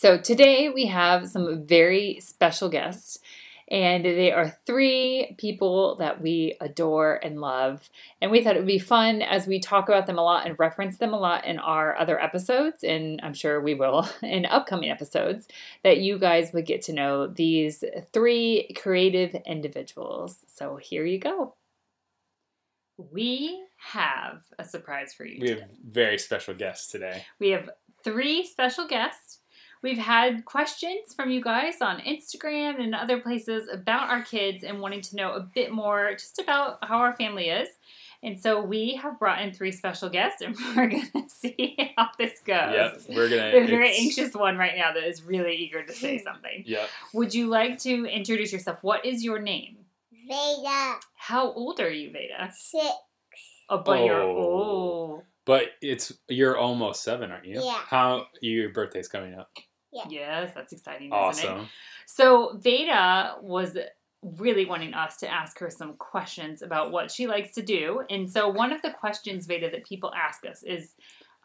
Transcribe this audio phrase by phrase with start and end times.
[0.00, 3.18] So, today we have some very special guests,
[3.66, 7.90] and they are three people that we adore and love.
[8.22, 10.56] And we thought it would be fun as we talk about them a lot and
[10.56, 14.88] reference them a lot in our other episodes, and I'm sure we will in upcoming
[14.88, 15.48] episodes,
[15.82, 20.36] that you guys would get to know these three creative individuals.
[20.46, 21.56] So, here you go.
[22.98, 25.40] We have a surprise for you.
[25.40, 25.60] We today.
[25.62, 27.24] have very special guests today.
[27.40, 27.68] We have
[28.04, 29.27] three special guests.
[29.82, 34.80] We've had questions from you guys on Instagram and other places about our kids and
[34.80, 37.68] wanting to know a bit more just about how our family is.
[38.22, 42.08] And so we have brought in three special guests and we're going to see how
[42.18, 42.72] this goes.
[42.74, 43.50] Yep, we're gonna.
[43.52, 46.64] We have a very anxious one right now that is really eager to say something.
[46.66, 46.88] Yep.
[47.14, 48.82] Would you like to introduce yourself?
[48.82, 49.76] What is your name?
[50.26, 52.50] Veda How old are you, Veda?
[52.54, 52.84] six.
[53.70, 54.36] Oh, but you're Oh.
[54.36, 55.22] old.
[55.44, 57.62] But it's you're almost seven, aren't you?
[57.62, 57.78] Yeah.
[57.86, 59.50] How your birthday's coming up?
[60.08, 61.50] Yes, that's exciting, isn't it?
[61.50, 61.68] Awesome.
[62.06, 63.76] So Veda was
[64.22, 68.02] really wanting us to ask her some questions about what she likes to do.
[68.10, 70.94] And so one of the questions, Veda, that people ask us is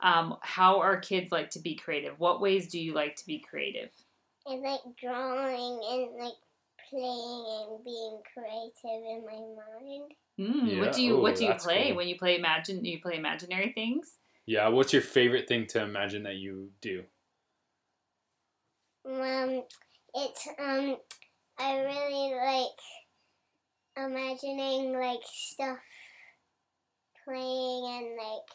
[0.02, 2.20] um, how our kids like to be creative.
[2.20, 3.90] What ways do you like to be creative?
[4.48, 6.34] I like drawing and like
[6.90, 10.12] playing and being creative in my mind.
[10.40, 11.98] Mm, Yeah, What do you ooh, What do you play cool.
[11.98, 12.84] when you play imagine?
[12.84, 14.18] You play imaginary things.
[14.46, 14.68] Yeah.
[14.68, 17.04] What's your favorite thing to imagine that you do?
[19.06, 19.64] Um,
[20.14, 20.98] it's um,
[21.60, 25.78] I really like imagining like stuff
[27.26, 28.48] playing and like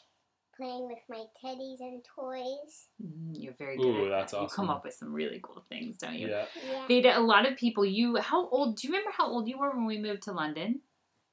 [0.56, 2.88] playing with my teddies and toys.
[3.02, 3.86] Mm, you're very good.
[3.86, 4.42] Ooh, at that's that.
[4.42, 6.28] You come up with some really cool things, don't you?
[6.28, 6.46] Yeah.
[6.70, 7.84] Yeah, Veda, a lot of people.
[7.84, 8.76] You how old?
[8.76, 10.80] Do you remember how old you were when we moved to London?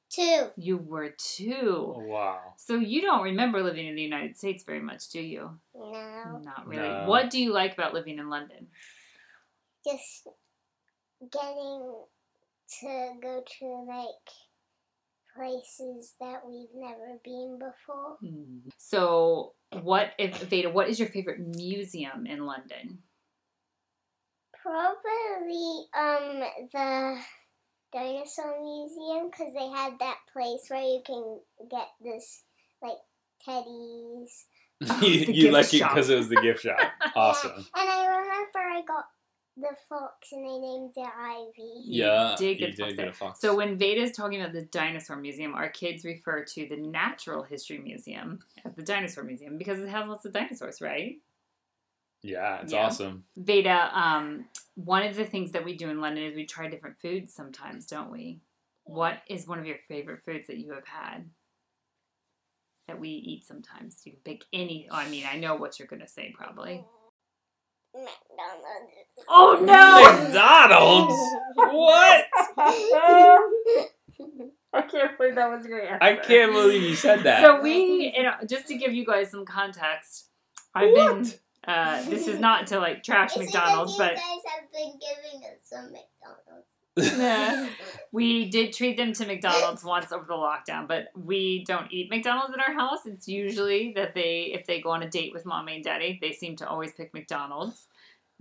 [0.08, 0.46] two.
[0.56, 1.94] You were two.
[1.96, 2.38] Oh, wow.
[2.56, 5.50] So you don't remember living in the United States very much, do you?
[5.74, 6.88] No, Not really.
[6.88, 7.04] No.
[7.06, 8.68] What do you like about living in London?
[9.86, 10.28] Just
[11.32, 12.04] getting
[12.80, 14.28] to go to like
[15.36, 18.16] places that we've never been before.
[18.78, 19.52] So,
[19.82, 20.70] what if Veda?
[20.70, 22.98] What is your favorite museum in London?
[24.62, 26.42] Probably um
[26.72, 27.18] the
[27.92, 32.42] dinosaur museum because they had that place where you can get this
[32.82, 32.98] like
[33.46, 34.44] teddies.
[35.02, 36.78] you you gift like it because it was the gift shop.
[37.16, 37.52] Awesome.
[37.56, 39.04] Yeah, and I remember I got
[39.56, 41.62] the fox and they named it Ivy.
[41.84, 42.34] You Yeah.
[42.36, 43.40] did get the fox did get a fox.
[43.40, 47.42] So when Veda is talking about the dinosaur museum, our kids refer to the Natural
[47.42, 51.20] History Museum as the dinosaur museum because it has lots of dinosaurs, right?
[52.22, 52.86] yeah, it's Yeah.
[52.86, 53.24] awesome.
[53.36, 56.98] Veda, um, one of the things that we do in London is we try different
[56.98, 58.40] foods sometimes, don't we?
[58.82, 61.30] What is one of your favorite foods that you have had
[62.88, 64.02] that we eat sometimes?
[64.04, 64.88] You can pick any.
[64.90, 66.84] Oh, I mean, I know what you're going to say probably.
[67.96, 68.92] McDonald's.
[69.28, 70.02] Oh, no!
[70.24, 71.14] McDonald's.
[71.56, 72.24] what?
[74.72, 77.42] I can't believe that was a great I can't believe you said that.
[77.42, 80.28] So we, you know, just to give you guys some context,
[80.74, 81.32] I've been.
[81.66, 85.00] Uh, this is not to like trash It's McDonald's, because but you guys have been
[85.00, 86.65] giving us some McDonald's.
[86.96, 87.68] Nah.
[88.12, 92.54] we did treat them to McDonald's once over the lockdown, but we don't eat McDonald's
[92.54, 93.00] in our house.
[93.06, 96.32] It's usually that they, if they go on a date with mommy and daddy, they
[96.32, 97.86] seem to always pick McDonald's.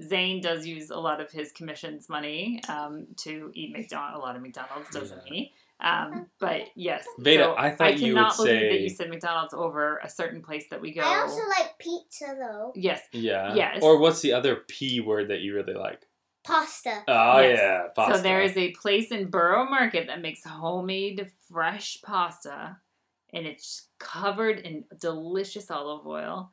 [0.02, 4.36] Zane does use a lot of his commissions money um, to eat McDonald, a lot
[4.36, 5.34] of McDonald's, doesn't Yeah.
[5.34, 5.54] he?
[5.82, 9.54] Um, but yes, Veda, so I thought you would cannot believe that you said McDonald's
[9.54, 11.02] over a certain place that we go.
[11.02, 12.72] I also like pizza though.
[12.76, 13.54] yes, yeah.
[13.54, 13.80] Yes.
[13.84, 16.08] Or what's the other P word that you really like?
[16.46, 17.04] Pasta.
[17.08, 17.60] Oh Yes.
[17.60, 18.18] yeah, pasta.
[18.18, 22.78] So there is a place in Borough Market that makes homemade fresh pasta,
[23.34, 26.52] and it's covered in delicious olive oil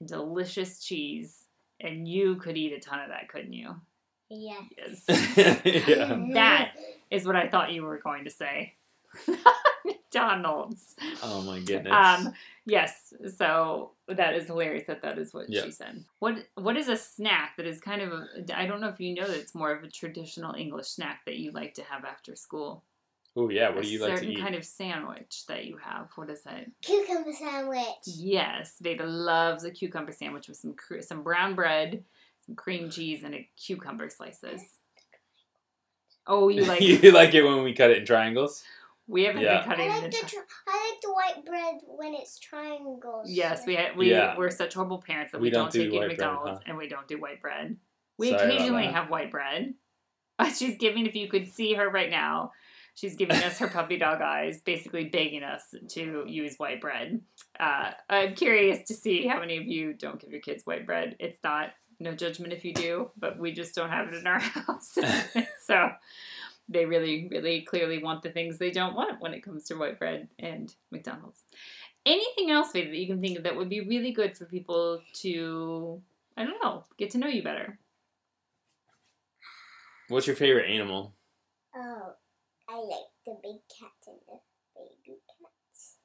[0.00, 1.40] and delicious cheese.
[1.80, 3.74] And you could eat a ton of that, couldn't you?
[4.30, 4.60] Yeah.
[4.76, 5.04] Yes.
[5.86, 6.18] yeah.
[6.32, 6.72] That
[7.10, 8.74] is what I thought you were going to say.
[9.84, 10.96] McDonald's.
[11.22, 11.92] Oh my goodness.
[11.92, 12.32] Um,
[12.66, 13.12] yes.
[13.36, 15.64] So that is hilarious that that is what Yeah.
[15.64, 16.04] she said.
[16.18, 18.26] What What is a snack that is kind of a,
[18.58, 21.36] I don't know if you know that it's more of a traditional English snack that
[21.36, 22.84] you like to have after school.
[23.36, 24.40] Oh yeah, what a do you like to certain eat?
[24.40, 26.08] kind of sandwich that you have.
[26.14, 26.70] What is it?
[26.82, 27.86] Cucumber sandwich.
[28.06, 32.04] Yes, Veda loves a cucumber sandwich with some cr- some brown bread,
[32.46, 34.62] some cream cheese, and a cucumber slices.
[36.26, 36.80] Oh, you like?
[36.80, 38.62] you like it when we cut it in triangles?
[39.06, 39.58] we haven't Yeah.
[39.60, 40.30] been cutting I it like the into.
[40.36, 43.28] tri- I like the white bread when it's triangles.
[43.30, 44.36] Yes, we ha- we Yeah.
[44.36, 46.18] we're such horrible parents that We we, don't don't, do take it to white bread,
[46.18, 46.68] McDonald's huh?
[46.68, 47.76] and we don't do white bread.
[48.18, 48.94] We Sorry about occasionally that.
[48.94, 49.74] have white bread.
[50.56, 52.52] She's giving, if you could see her right now,
[52.96, 57.20] she's giving us her puppy dog eyes, basically begging us to use white bread.
[57.58, 61.16] Uh, I'm curious to see how many of you don't give your kids white bread.
[61.18, 61.70] It's not
[62.00, 64.96] no judgment if you do, but we just don't have it in our house.
[65.66, 65.88] so
[66.68, 69.98] they really, really clearly want the things they don't want when it comes to white
[69.98, 71.42] bread and McDonald's.
[72.06, 75.00] Anything else, Veda, that you can think of that would be really good for people
[75.14, 76.00] to,
[76.36, 77.78] I don't know, get to know you better?
[80.08, 81.14] What's your favorite animal?
[81.74, 82.12] Oh,
[82.68, 84.38] I like the big cat and the
[84.76, 85.96] baby cats.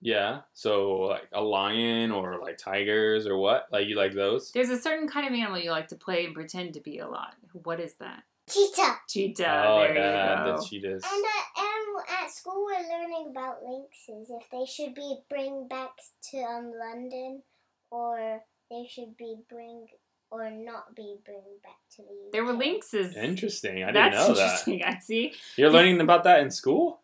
[0.00, 0.40] Yeah.
[0.52, 3.66] So like a lion or like tigers or what?
[3.72, 4.52] Like you like those?
[4.52, 7.08] There's a certain kind of animal you like to play and pretend to be a
[7.08, 7.34] lot.
[7.52, 8.22] What is that?
[8.50, 8.96] Cheetah.
[9.08, 9.64] Cheetah.
[9.68, 11.04] oh there yeah, you the cheetahs.
[11.04, 14.26] And uh, um, at school we're learning about lynxes.
[14.30, 15.90] If they should be bring back
[16.30, 17.42] to um London,
[17.90, 18.40] or
[18.70, 19.86] they should be bring
[20.30, 22.32] or not be bring back to the UK.
[22.32, 23.14] There were lynxes.
[23.16, 23.84] Interesting.
[23.84, 24.42] I didn't That's know that.
[24.42, 24.82] interesting.
[24.84, 25.34] I see.
[25.56, 27.00] You're learning about that in school?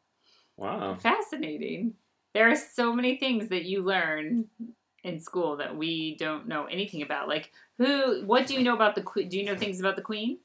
[0.56, 0.96] Wow.
[1.00, 1.94] Fascinating.
[2.34, 4.46] There are so many things that you learn
[5.04, 7.28] in school that we don't know anything about.
[7.28, 8.24] Like who?
[8.24, 9.28] What do you know about the queen?
[9.28, 10.38] Do you know things about the queen?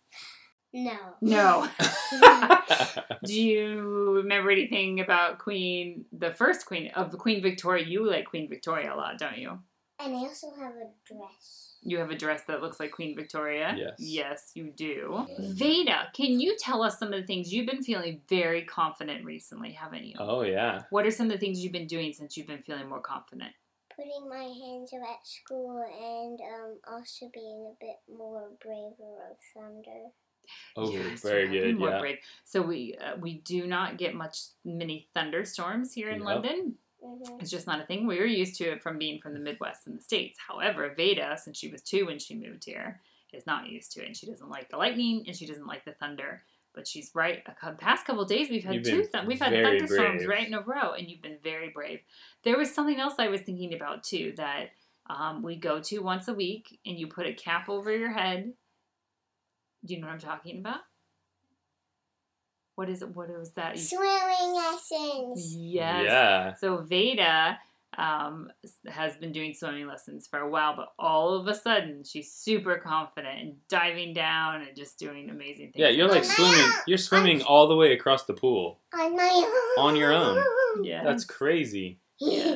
[0.74, 0.98] No.
[1.22, 1.70] No.
[3.26, 7.86] do you remember anything about Queen, the first queen of Queen Victoria?
[7.86, 9.60] You like Queen Victoria a lot, don't you?
[10.00, 11.76] And I also have a dress.
[11.84, 13.76] You have a dress that looks like Queen Victoria.
[13.78, 13.94] Yes.
[14.00, 15.28] Yes, you do.
[15.38, 19.74] Veda, can you tell us some of the things you've been feeling very confident recently,
[19.74, 20.16] haven't you?
[20.20, 20.84] oh yeah.
[20.90, 23.52] What are some of the things you've been doing since you've been feeling more confident?
[23.96, 29.38] Putting my hands up at school and um also being a bit more braver of
[29.54, 30.10] thunder.
[30.76, 31.80] Oh, Yes, very you have been good.
[31.80, 32.00] more Yeah.
[32.00, 32.18] brave.
[32.46, 36.26] So we uh, we do not get much many thunderstorms here in Yep.
[36.26, 36.76] London.
[37.02, 38.08] hmm It's just not a thing.
[38.08, 40.38] We were used to it from being from the Midwest in the States.
[40.48, 43.02] However, Veda, since she was two when she moved here,
[43.34, 44.08] is not used to it.
[44.08, 46.44] And she doesn't like the lightning and she doesn't like the thunder.
[46.76, 47.44] But she's right.
[47.46, 49.06] A cou- past couple days, we've had You've two.
[49.12, 50.28] Th- we've had thunderstorms brave.
[50.28, 52.00] right in a row, and you've been very brave.
[52.44, 54.70] There was something else I was thinking about too that
[55.08, 58.54] um, we go to once a week, and you put a cap over your head.
[59.86, 60.80] Do you know what I'm talking about?
[62.76, 63.16] What is it?
[63.16, 63.78] What was that?
[63.80, 65.56] Swimming lessons.
[65.56, 66.04] Yes.
[66.06, 66.54] Yeah.
[66.56, 67.60] So Veda
[67.98, 68.50] um,
[68.88, 72.78] has been doing swimming lessons for a while, but all of a sudden she's super
[72.78, 75.76] confident and diving down and just doing amazing things.
[75.76, 76.54] Yeah, you're like swimming.
[76.60, 76.72] own.
[76.88, 78.80] You're swimming all the way across the pool.
[78.94, 79.30] On my
[79.78, 79.86] own.
[79.86, 80.44] On your own.
[80.84, 81.04] Yeah.
[81.04, 82.00] That's crazy.
[82.20, 82.56] Yeah.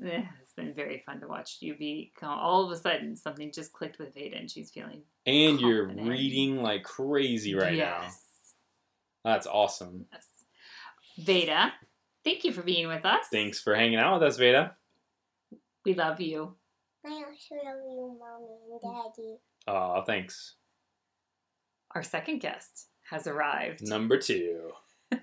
[0.00, 2.12] Yeah, it's been very fun to watch you be.
[2.22, 6.62] All of a sudden, something just clicked with Veda, and she's feeling And you're reading
[6.62, 8.02] like crazy right yes.
[9.24, 9.30] now.
[9.30, 10.06] That's awesome.
[10.12, 10.26] Yes.
[11.18, 11.72] Veda,
[12.24, 13.26] thank you for being with us.
[13.32, 14.76] Thanks for hanging out with us, Veda.
[15.84, 16.54] We love you.
[17.06, 19.36] I also love you, mommy and daddy.
[19.68, 20.56] Aw, thanks.
[21.94, 23.88] Our second guest has arrived.
[23.88, 24.72] Number two.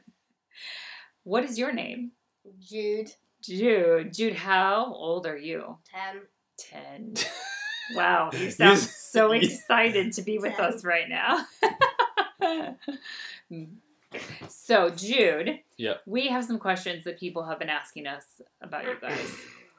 [1.26, 2.12] What is your name?
[2.60, 3.10] Jude,
[3.46, 4.14] Jude.
[4.14, 5.78] Jude, how old are you?
[5.94, 6.22] 10.
[6.58, 7.14] 10.
[7.94, 11.46] Wow, you sound so excited to be with us right now.
[14.48, 16.02] so, Jude, Yep.
[16.08, 19.32] we have some questions that people have been asking us about you guys.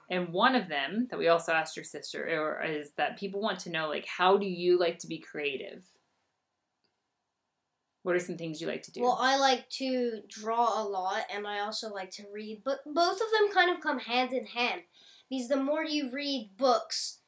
[0.09, 3.71] And one of them that we also asked your sister is that people want to
[3.71, 5.83] know like how do you like to be creative?
[8.07, 9.03] What are some things you like to do?
[9.03, 13.15] Well, I like to draw a lot and I also like to read, but both
[13.15, 14.83] of them kind of come hand in hand.
[15.29, 17.19] Because the more you read books,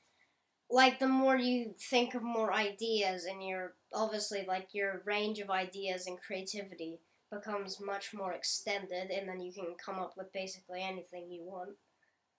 [0.70, 5.50] like the more you think of more ideas and your obviously like your range of
[5.50, 10.80] ideas and creativity becomes much more extended and then you can come up with basically
[10.80, 11.70] anything you want.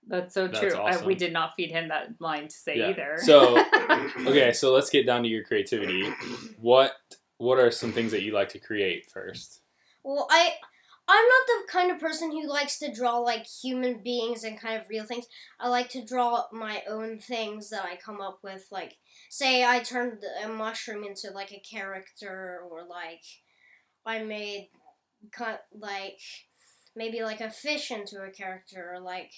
[0.07, 0.77] That's so That's true.
[0.77, 2.91] I, we did not feed him that line to say Yeah.
[2.91, 3.17] either.
[3.17, 3.61] So,
[4.19, 6.09] okay, so let's get down to your creativity.
[6.61, 6.93] What
[7.39, 9.61] what are some things that you like to create first?
[10.03, 10.51] Well, I
[11.07, 14.79] I'm not the kind of person who likes to draw like human beings and kind
[14.79, 15.25] of real things.
[15.59, 18.67] I like to draw my own things that I come up with.
[18.71, 18.97] Like,
[19.29, 23.23] say I turned a mushroom into like a character, or like
[24.05, 24.69] I made
[25.31, 26.19] cut like
[26.95, 29.31] maybe like a fish into a character, or like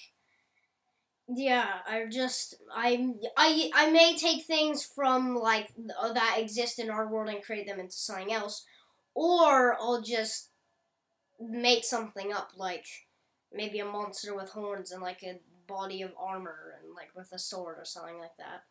[1.28, 6.90] yeah, I just I I I may take things from like th- that exist in
[6.90, 8.64] our world and create them into something else,
[9.14, 10.50] or I'll just
[11.40, 12.86] make something up, like
[13.52, 17.38] maybe a monster with horns and like a body of armor and like with a
[17.38, 18.64] sword or something like that.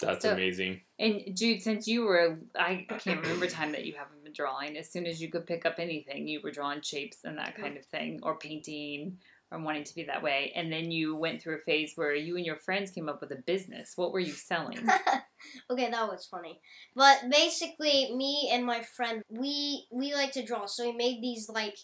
[0.00, 0.82] That's So- amazing.
[0.98, 4.76] And Jude, since you were, I can't remember time that you haven't been drawing.
[4.76, 7.62] As soon as you could pick up anything, you were drawing shapes and that mm-hmm.
[7.62, 9.18] kind of thing, or painting,
[9.50, 10.52] or wanting to be that way.
[10.54, 13.30] And then you went through a phase where you and your friends came up with
[13.32, 13.92] a business.
[13.96, 14.78] What were you selling?
[15.70, 16.60] okay, that was funny.
[16.94, 21.48] But basically, me and my friend, we we like to draw, so we made these
[21.48, 21.76] like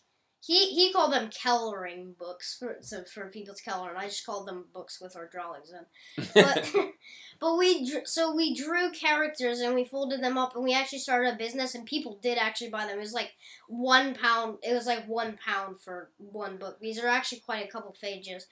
[0.46, 4.26] he he called them coloring books for so for people to color, and I just
[4.26, 6.26] called them books with our drawings in.
[6.34, 6.70] But
[7.40, 11.32] but we so we drew characters and we folded them up, and we actually started
[11.32, 12.98] a business, and people did actually buy them.
[12.98, 13.32] It was like
[13.68, 14.58] one pound.
[14.62, 16.78] It was like one pound for one book.
[16.78, 18.46] These are actually quite a couple pages.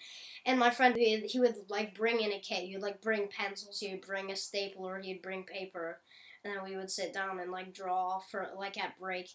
[0.47, 2.65] And my friend, he, he would like bring in a kit.
[2.65, 3.81] He'd like bring pencils.
[3.81, 4.99] He would bring a stapler.
[5.03, 6.01] He'd bring paper,
[6.43, 9.29] and then we would sit down and like draw for like at break.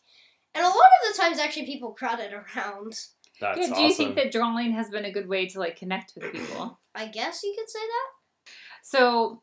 [0.55, 2.99] And a lot of the times, actually, people crowded around.
[3.39, 3.83] That's yeah, do awesome.
[3.85, 6.79] you think that drawing has been a good way to like connect with people?
[6.95, 8.51] I guess you could say that.
[8.81, 9.41] So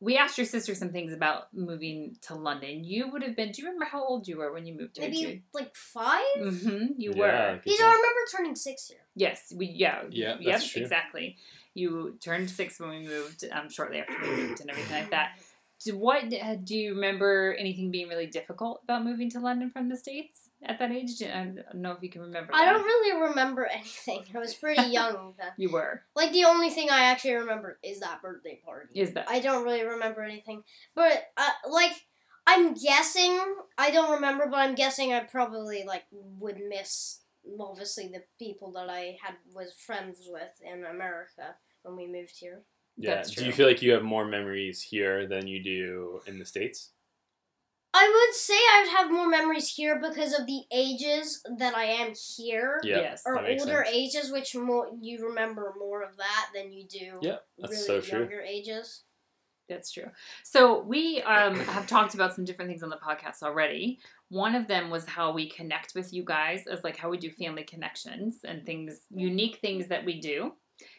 [0.00, 2.84] we asked your sister some things about moving to London.
[2.84, 3.50] You would have been.
[3.52, 5.08] Do you remember how old you were when you moved here?
[5.08, 6.22] Maybe like five.
[6.40, 6.86] Mm-hmm.
[6.98, 7.30] You Yeah, were.
[7.30, 7.80] I think Because.
[7.80, 9.00] I remember turning six here.
[9.14, 10.82] Yes, we yeah Yeah, yep, that's true.
[10.82, 11.36] exactly.
[11.74, 15.32] You turned six when we moved, um, shortly after we moved and everything like that.
[15.84, 17.54] Do, what uh, do you remember?
[17.58, 21.16] Anything being really difficult about moving to London from the states at that age?
[21.16, 22.54] Do- I don't know if you can remember.
[22.54, 22.72] I that.
[22.72, 24.24] don't really remember anything.
[24.34, 25.52] I was pretty young then.
[25.56, 26.02] You were.
[26.14, 29.00] Like the only thing I actually remember is that birthday party.
[29.00, 29.28] Is that?
[29.28, 30.62] I don't really remember anything.
[30.94, 31.92] But uh, like
[32.46, 33.38] I'm guessing
[33.78, 37.20] I don't remember, but I'm guessing I probably like would miss
[37.60, 42.62] obviously the people that I had was friends with in America when we moved here.
[42.96, 43.16] Yeah.
[43.16, 46.46] That's Do you feel like you have more memories here than you do in the
[46.46, 46.90] states?
[47.96, 51.84] I would say I would have more memories here because of the ages that I
[51.84, 52.80] am here.
[52.82, 53.00] Yeah.
[53.00, 53.22] Yes.
[53.24, 53.96] Or that makes older sense.
[53.96, 58.00] ages, which more you remember more of that than you do Yeah, that's really so
[58.00, 58.18] true.
[58.20, 59.04] younger ages.
[59.68, 60.10] That's true.
[60.42, 63.98] So we um, have talked about some different things on the podcast already.
[64.28, 67.30] One of them was how we connect with you guys, as like how we do
[67.30, 70.52] family connections and things, unique things that we do.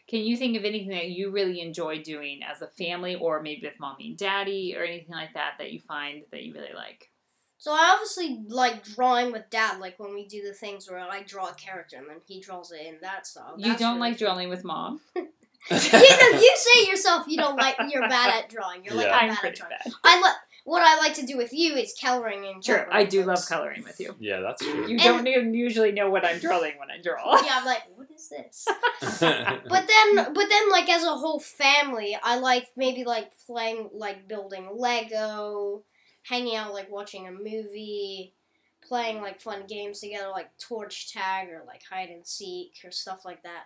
[0.08, 3.66] Can you think of anything that you really enjoy doing as a family, or maybe
[3.66, 7.10] with mommy and daddy, or anything like that that you find that you really like?
[7.58, 11.22] So I obviously like drawing with dad, like when we do the things where I
[11.22, 13.54] draw a character and then he draws it in that style.
[13.56, 14.26] you That's don't really like fun.
[14.26, 15.00] drawing with mom.
[15.16, 15.22] you
[15.70, 18.84] know, you say yourself you don't like you're bad at drawing.
[18.84, 19.16] You're like Yeah.
[19.16, 19.70] I'm I'm bad at pretty drawing.
[19.84, 19.92] bad.
[20.04, 23.04] I li- what I like to do with you is coloring and Sure, coloring I
[23.04, 24.14] do love coloring with you.
[24.20, 24.82] yeah, that's true.
[24.86, 27.40] You And- don't even usually know what I'm drawing when I draw.
[27.42, 27.95] Yeah, I'm like, what
[28.26, 28.66] is this?
[29.20, 34.28] But then, but then, like as a whole family, I like maybe like playing, like
[34.28, 35.84] building Lego,
[36.22, 38.34] hanging out, like watching a movie,
[38.82, 43.24] playing like fun games together, like torch tag or like hide and seek or stuff
[43.24, 43.64] like that.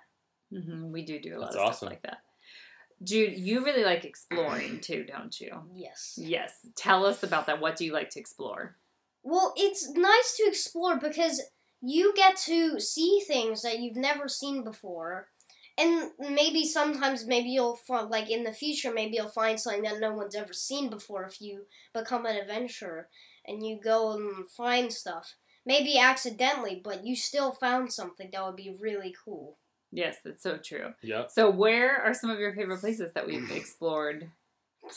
[0.52, 1.74] hmm we do do a lot That's of awesome.
[1.76, 2.18] stuff like that.
[3.02, 5.52] Jude, you really like exploring too, don't you?
[5.74, 6.14] Yes.
[6.18, 6.52] Yes.
[6.76, 7.60] Tell us about that.
[7.60, 8.76] What do you like to explore?
[9.22, 11.40] Well, it's nice to explore because
[11.82, 15.28] you get to see things that you've never seen before.
[15.78, 20.00] And maybe sometimes, maybe you'll find, like in the future, maybe you'll find something that
[20.00, 23.08] no one's ever seen before if you become an adventurer
[23.46, 25.36] and you go and find stuff.
[25.64, 29.58] Maybe accidentally, but you still found something that would be really cool.
[29.92, 30.92] Yes, that's so true.
[31.02, 31.30] yep.
[31.30, 34.30] So, where are some of your favorite places that we've explored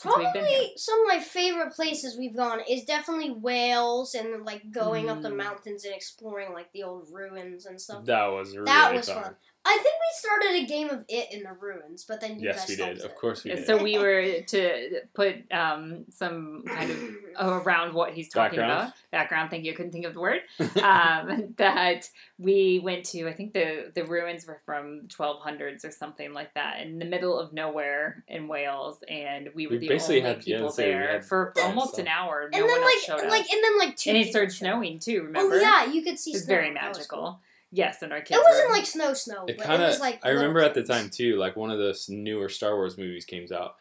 [0.00, 5.22] Probably some of my favorite places we've gone is definitely Wales and like going up
[5.22, 5.36] the Mm.
[5.36, 8.04] mountains and exploring like the old ruins and stuff.
[8.04, 9.22] That was really That was fun.
[9.22, 9.36] fun.
[9.66, 12.60] I think we started a game of it in the ruins, but then you Yes,
[12.60, 12.98] guys we did.
[13.00, 13.66] solved Of course we Yeah, did.
[13.66, 16.90] so we were to put um, some kind
[17.36, 18.82] of around what he's talking Background.
[18.88, 18.92] about.
[19.10, 19.50] Background.
[19.50, 19.72] Thank you.
[19.72, 20.40] I couldn't think of the word.
[20.82, 23.26] um, that we went to.
[23.28, 27.38] I think the the ruins were from 1200s or something like that, in the middle
[27.38, 30.90] of nowhere in Wales, and we were We the basically only had- people so we
[30.90, 32.00] there had for almost stuff.
[32.00, 32.50] an hour.
[32.52, 33.30] No and then one else showed like up.
[33.30, 35.22] like and then like two and it people started snowing too.
[35.22, 35.54] Remember?
[35.56, 36.32] Oh yeah, you could see.
[36.32, 36.54] It was snow.
[36.54, 37.40] very That was magical.
[37.74, 37.78] Cool.
[37.78, 38.38] Yes, and our kids.
[38.40, 40.00] It wasn't were- like snow snow, It but kind of.
[40.00, 40.20] like.
[40.24, 43.24] I remember little at the time too, like one of those newer Star Wars movies
[43.24, 43.76] came out,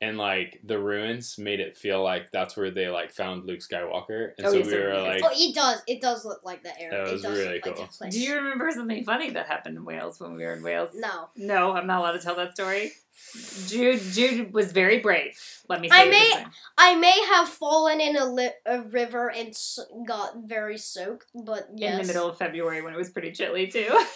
[0.00, 4.32] and like the ruins made it feel like that's where they like found Luke Skywalker,
[4.38, 5.82] and Oh, so yes, we it were like, Oh, it does.
[5.86, 7.04] It does look like the area.
[7.04, 8.08] That it was does really look like cool.
[8.10, 10.90] Do you remember something funny that happened in Wales when we were in Wales?
[10.94, 11.28] No.
[11.36, 12.92] No, I'm not allowed to tell that story.
[13.66, 15.32] Jude Jude was very brave.
[15.68, 16.44] Let me say I may-
[16.78, 21.68] I may have fallen in a, li- a river and s- got very soaked, but
[21.74, 21.92] yes.
[21.94, 23.88] in the middle of February when it was pretty chilly too.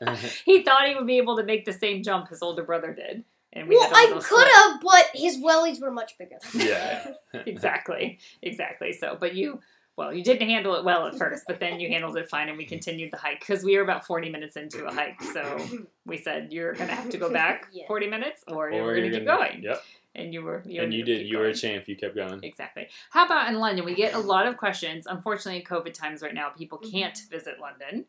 [0.44, 3.24] he thought he would be able to make the same jump his older brother did,
[3.56, 6.36] and we Well, had a I could have, but his wellies were much bigger.
[6.54, 7.12] yeah.
[7.46, 8.92] exactly, exactly.
[8.92, 9.60] So, but you
[9.96, 12.58] well, you didn't handle it well at first, but then you handled it fine, and
[12.58, 15.20] we continued the hike because we were about forty minutes into a hike.
[15.22, 15.42] So
[16.04, 17.86] we said you're gonna have to go back Yeah.
[17.88, 19.82] forty minutes, or, Or you're you're gonna keep gonna- Yep.
[20.18, 21.18] And you were, you and you did.
[21.18, 21.86] keep You were a champ.
[21.88, 22.42] You kept going.
[22.42, 22.88] Exactly.
[23.10, 23.84] How about in London?
[23.84, 25.06] We get a lot of questions.
[25.06, 26.90] Unfortunately, COVID times right now, people Mm-hmm.
[26.90, 28.06] can't visit London.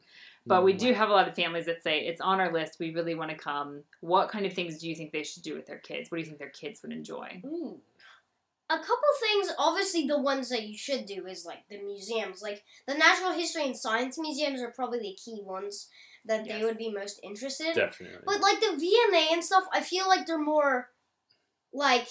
[0.47, 2.77] But we do have a lot of families that say it's on our list.
[2.79, 3.83] We really want to come.
[4.01, 6.09] What kind of things do you think they should do with their kids?
[6.09, 7.41] What do you think their kids would enjoy?
[7.45, 7.79] Ooh.
[8.69, 12.41] A couple things, obviously, the ones that you should do is like the museums.
[12.41, 15.87] Like the Natural History and Science museums are probably the key ones
[16.25, 17.73] that they would be most interested.
[17.75, 18.19] Definitely.
[18.25, 20.89] But like the V&A and stuff, I feel like they're more
[21.73, 22.07] like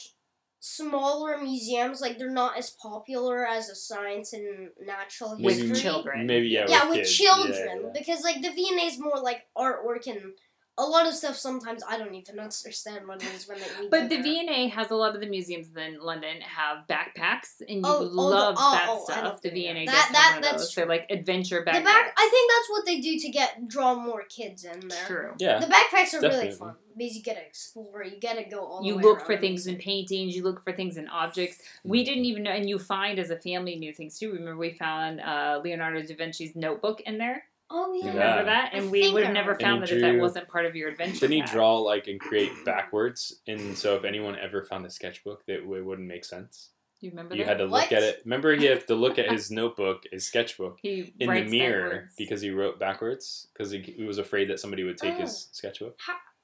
[0.66, 2.00] smaller museums.
[2.00, 5.44] Like they're not as popular as a science and natural history.
[5.44, 5.80] With history.
[5.80, 6.26] children.
[6.26, 6.66] Maybe yeah.
[6.68, 7.12] Yeah, with kids.
[7.14, 7.90] children, Yeah, yeah.
[7.94, 10.32] because like the V&A is more like artwork and
[10.78, 11.36] a lot of stuff.
[11.36, 14.22] Sometimes I don't even understand what it is when they read But the them.
[14.24, 18.02] V&A has a lot of the museums in London have backpacks, and you Oh, oh,
[18.02, 19.24] love oh, that oh, stuff.
[19.24, 19.86] love The the V&A V&A.
[19.86, 20.74] does That- have that- one of that's those.
[20.74, 21.84] They're like adventure The backpacks.
[21.84, 25.06] back, I think that's what they do to get draw more kids in there.
[25.06, 25.34] True.
[25.38, 25.58] Yeah.
[25.60, 26.38] The backpacks are Definitely.
[26.46, 28.04] really fun because you get to explore.
[28.04, 28.80] You get to go all.
[28.82, 30.36] the You way look for things in paintings.
[30.36, 31.58] You look for things in objects.
[31.84, 34.30] We didn't even know, and you find as a family new things too.
[34.32, 37.44] Remember, we found uh, Leonardo da Vinci's notebook in there.
[37.70, 38.04] Oh yeah.
[38.06, 38.12] Yeah.
[38.12, 38.70] Remember that?
[38.74, 39.64] I And we would have never remember.
[39.64, 41.20] found that he if that wasn't part of your adventure.
[41.20, 41.52] Didn't he pack.
[41.52, 43.40] draw like and create backwards?
[43.46, 46.70] And so if anyone ever found a sketchbook, that it wouldn't make sense.
[47.00, 47.48] You remember You that?
[47.50, 47.82] had to What?
[47.82, 48.22] look at it.
[48.24, 52.14] Remember, he had to look at his notebook, his sketchbook, he in the mirror backwards.
[52.16, 55.20] because he wrote backwards because he, he was afraid that somebody would take Oh.
[55.22, 55.98] his sketchbook.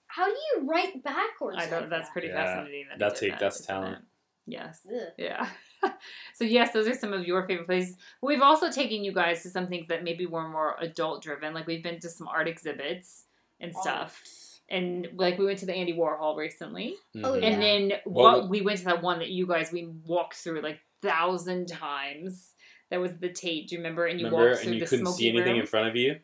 [0.09, 1.57] How do you write backwards?
[1.59, 1.83] I don't.
[1.83, 2.12] like That's that?
[2.12, 2.45] pretty Yeah.
[2.45, 2.87] fascinating.
[2.91, 3.99] That That's did it, that, that's talent.
[3.99, 4.05] it?
[4.47, 4.81] Yes.
[4.95, 5.09] Ugh.
[5.17, 5.49] Yeah.
[6.35, 7.97] so yes, those are some of your favorite places.
[8.23, 11.55] We've also taken you guys to some things that maybe were more adult driven.
[11.55, 13.25] Like we've been to some art exhibits
[13.61, 14.21] and stuff.
[14.69, 16.95] And like we went to the Andy Warhol recently.
[17.17, 17.41] Oh, Mhm.
[17.43, 17.49] yeah.
[17.49, 20.62] And then What what we went to that one that you guys we walked through
[20.62, 22.55] like thousand times.
[22.91, 23.69] That was the Tate.
[23.69, 24.07] Do you remember?
[24.07, 25.61] And you Remember, walked through and you the couldn't smoky see anything room.
[25.62, 26.21] in front of you.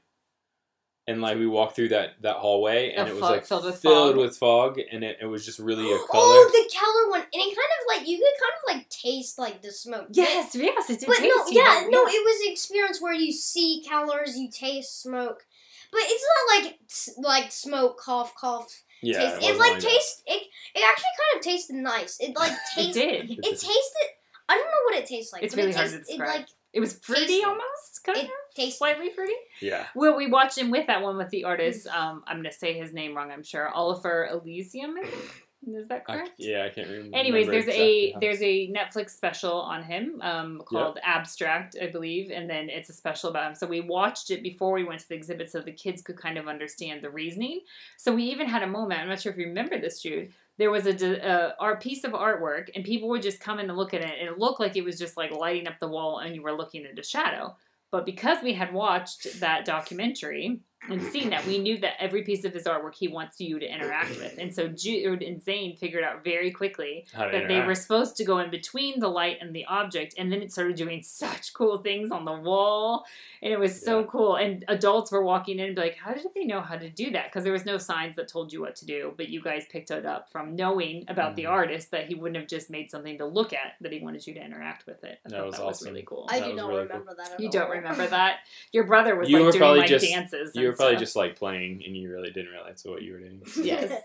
[1.09, 3.65] And like we walked through that that hallway, and A it was fog- like filled
[3.65, 4.21] with filled fog.
[4.21, 6.23] with fog, and it, it was just really a oh, color.
[6.25, 9.39] Oh, the Keller one, and it kind of like you could kind of like taste
[9.39, 10.09] like the smoke.
[10.11, 13.01] Yes, yes, it did But taste no, you, yeah, but no, it was an experience
[13.01, 15.47] where you see Kellers, you taste smoke,
[15.91, 16.79] but it's not like
[17.43, 18.83] like smoke, cough, cough.
[19.01, 19.43] yeah, taste.
[19.49, 20.23] it, It, like like tastes.
[20.27, 20.43] It
[20.75, 22.19] it actually kind of tasted nice.
[22.21, 23.31] It like It did.
[23.31, 24.09] It tasted.
[24.47, 25.43] I don't know what it tastes like.
[25.43, 26.37] It's but really it hard to tastes, It describe.
[26.41, 27.45] like It was fruity Tasty.
[27.45, 28.31] almost, kind it of
[28.65, 28.79] tastes.
[28.79, 29.33] slightly fruity.
[29.61, 31.87] Yeah, Well, we watched him with that one with the artist.
[31.89, 33.31] Um, I'm gonna say his name wrong.
[33.31, 34.97] I'm sure Oliver Elysium.
[35.67, 36.31] Is that I, correct?
[36.39, 37.17] yeah, I can't remember.
[37.17, 41.89] Anyways, there's exactly a how- there's a Netflix special on him um, called Abstract, I
[41.89, 43.55] believe, and then it's a special about him.
[43.57, 46.39] So we watched it before we went to the exhibit, so the kids could kind
[46.39, 47.63] of understand the reasoning.
[47.97, 49.01] So we even had a moment.
[49.01, 50.33] I'm not sure if you remember this, Jude.
[50.59, 53.69] There was a, d- a art piece of artwork, and people would just come in
[53.69, 55.89] and look at it, and it looked like it was just like lighting up the
[55.89, 57.57] wall, and you were looking at a shadow.
[57.91, 62.45] But because we had watched that documentary and seen that, we knew that every piece
[62.45, 64.39] of his artwork he wants you to interact with.
[64.39, 68.17] And so Jude and Zane figured out very quickly how to that they were supposed
[68.19, 71.53] to go in between the light and the object, and then it started doing such
[71.53, 73.05] cool things on the wall,
[73.43, 74.07] and it was so Yeah.
[74.09, 74.37] cool.
[74.37, 77.11] And adults were walking in and be like, "How did they know how to do
[77.11, 79.67] that?" Because there was no signs that told you what to do, but you guys
[79.69, 81.51] picked it up from knowing about the Mhm.
[81.51, 84.35] artist that he wouldn't have just made something to look at; that he wanted you
[84.35, 85.19] to interact with it.
[85.27, 86.27] I That was that was really cool.
[86.31, 87.33] I That do not really remember that.
[87.33, 87.53] At you all.
[87.53, 88.39] don't remember that?
[88.73, 90.53] Your brother was You like were doing probably like just- dances.
[90.55, 91.01] You and were probably stuff.
[91.01, 93.43] just like playing, and you really didn't realize what you were doing.
[93.63, 94.03] yes.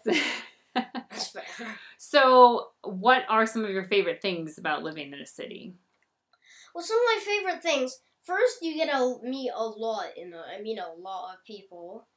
[1.98, 5.76] So, what are some of your favorite things about living in a city?
[6.74, 8.00] Well, some of my favorite things.
[8.24, 12.08] First, you get to meet a lot in I mean, a lot of people.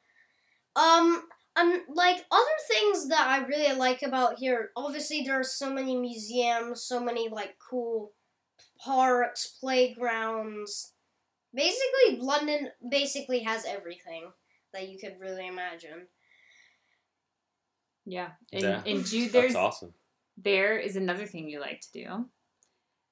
[0.74, 1.22] Um,
[1.56, 4.70] and like other things that I really like about here.
[4.76, 8.12] Obviously, there are so many museums, so many like cool
[8.78, 10.92] parks, playgrounds.
[11.56, 14.30] Basically, London basically has everything
[14.72, 16.06] that you could really imagine.
[18.04, 18.82] Yeah, and, Yeah.
[18.86, 19.94] and Jude, That's there's awesome.
[20.36, 22.26] there is another thing you like to do.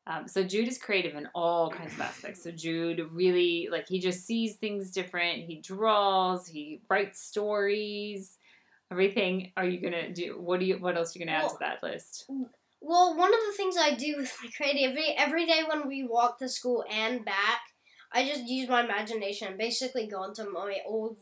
[0.07, 2.42] Um, so Jude is creative in all kinds of aspects.
[2.42, 5.44] So Jude really like he just sees things different.
[5.44, 6.46] He draws.
[6.46, 8.37] He writes stories.
[8.92, 9.52] Everything.
[9.57, 10.38] Are you gonna do?
[10.38, 10.76] What do you?
[10.76, 12.26] What else are you gonna add to that list?
[12.83, 16.38] Well, one of the things I do with my creativity every day when we walk
[16.40, 17.61] to school and back,
[18.14, 21.16] I just use my imagination and basically go into my old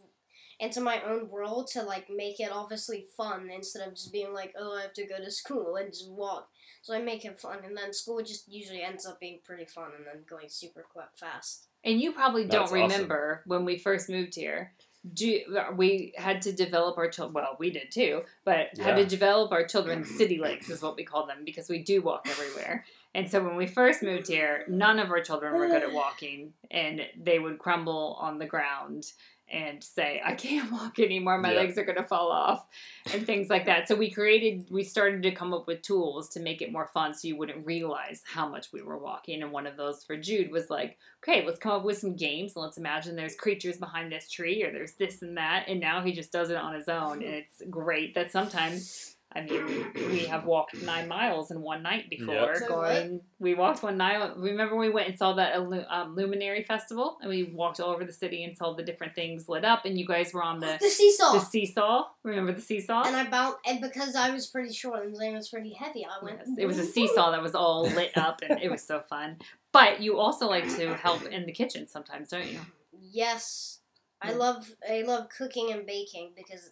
[0.60, 4.54] into my own world to like make it obviously fun instead of just being like,
[4.56, 6.48] oh, I have to go to school and just walk.
[6.82, 9.90] So I make it fun, and then school just usually ends up being pretty fun
[9.96, 11.66] and then going super quick fast.
[11.84, 12.82] And you probably don't That's awesome.
[12.82, 14.72] remember when we first moved here.
[15.14, 17.34] Do, uh, we had to develop our children.
[17.34, 21.02] Well, we did too, but had to develop our children's city legs, is what we
[21.04, 22.84] call them, because we do walk everywhere.
[23.14, 26.54] And so when we first moved here, none of our children were good at walking,
[26.70, 29.12] and they would crumble on the ground
[29.50, 31.36] and say, I can't walk anymore.
[31.38, 31.58] My Yeah.
[31.58, 32.66] legs are going to fall off,
[33.12, 33.86] and things like that.
[33.86, 37.12] So we created, we started to come up with tools to make it more fun
[37.12, 39.42] so you wouldn't realize how much we were walking.
[39.42, 42.54] And one of those for Jude was like, okay, let's come up with some games
[42.56, 45.66] and let's imagine there's creatures behind this tree or there's this and that.
[45.68, 47.22] And now he just does it on his own.
[47.22, 49.11] And it's great that sometimes.
[49.34, 52.34] I mean, we have walked nine miles in one night before.
[52.60, 52.68] Yep.
[52.68, 54.36] Going, we walked one night.
[54.36, 58.12] Remember, we went and saw that um, luminary festival, and we walked all over the
[58.12, 59.84] city and saw the different things lit up.
[59.84, 61.32] And you guys were on the The seesaw.
[61.32, 62.04] the seesaw.
[62.22, 63.04] Remember the seesaw?
[63.06, 66.24] and I bounced, and because I was pretty short and Zane was pretty heavy, I
[66.24, 66.38] went.
[66.46, 69.36] Yes, it was a seesaw that was all lit up, and it was so fun.
[69.72, 72.60] But you also like to help in the kitchen sometimes, don't you?
[73.00, 73.78] Yes,
[74.20, 74.38] I Mm.
[74.38, 76.70] love I love cooking and baking because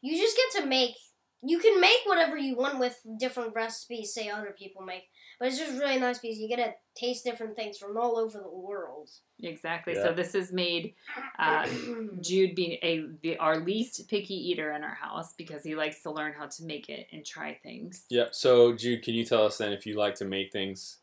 [0.00, 0.94] you just get to make.
[1.42, 5.04] You can make whatever you want with different recipes, say other people make,
[5.38, 8.38] but it's just really nice because you get to taste different things from all over
[8.38, 9.10] the world.
[9.42, 9.94] Exactly.
[9.94, 10.04] Yeah.
[10.04, 10.94] So this has made
[11.38, 11.66] uh,
[12.20, 16.10] Jude being a the, our least picky eater in our house because he likes to
[16.10, 18.04] learn how to make it and try things.
[18.08, 18.34] Yep.
[18.34, 20.98] So, Jude, can you tell us then if you like to make things?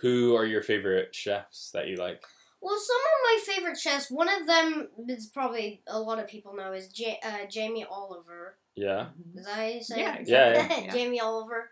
[0.00, 2.22] Who are your favorite chefs that you like?
[2.62, 6.54] Well, some of my favorite chefs, one of them is probably a lot of people
[6.54, 8.56] know is J- uh, Jamie Oliver.
[8.76, 9.08] Yeah.
[9.36, 10.28] Is that how you say Yeah, it?
[10.28, 10.80] Yeah, yeah.
[10.84, 10.92] Yeah.
[10.94, 11.70] Jamie Oliver.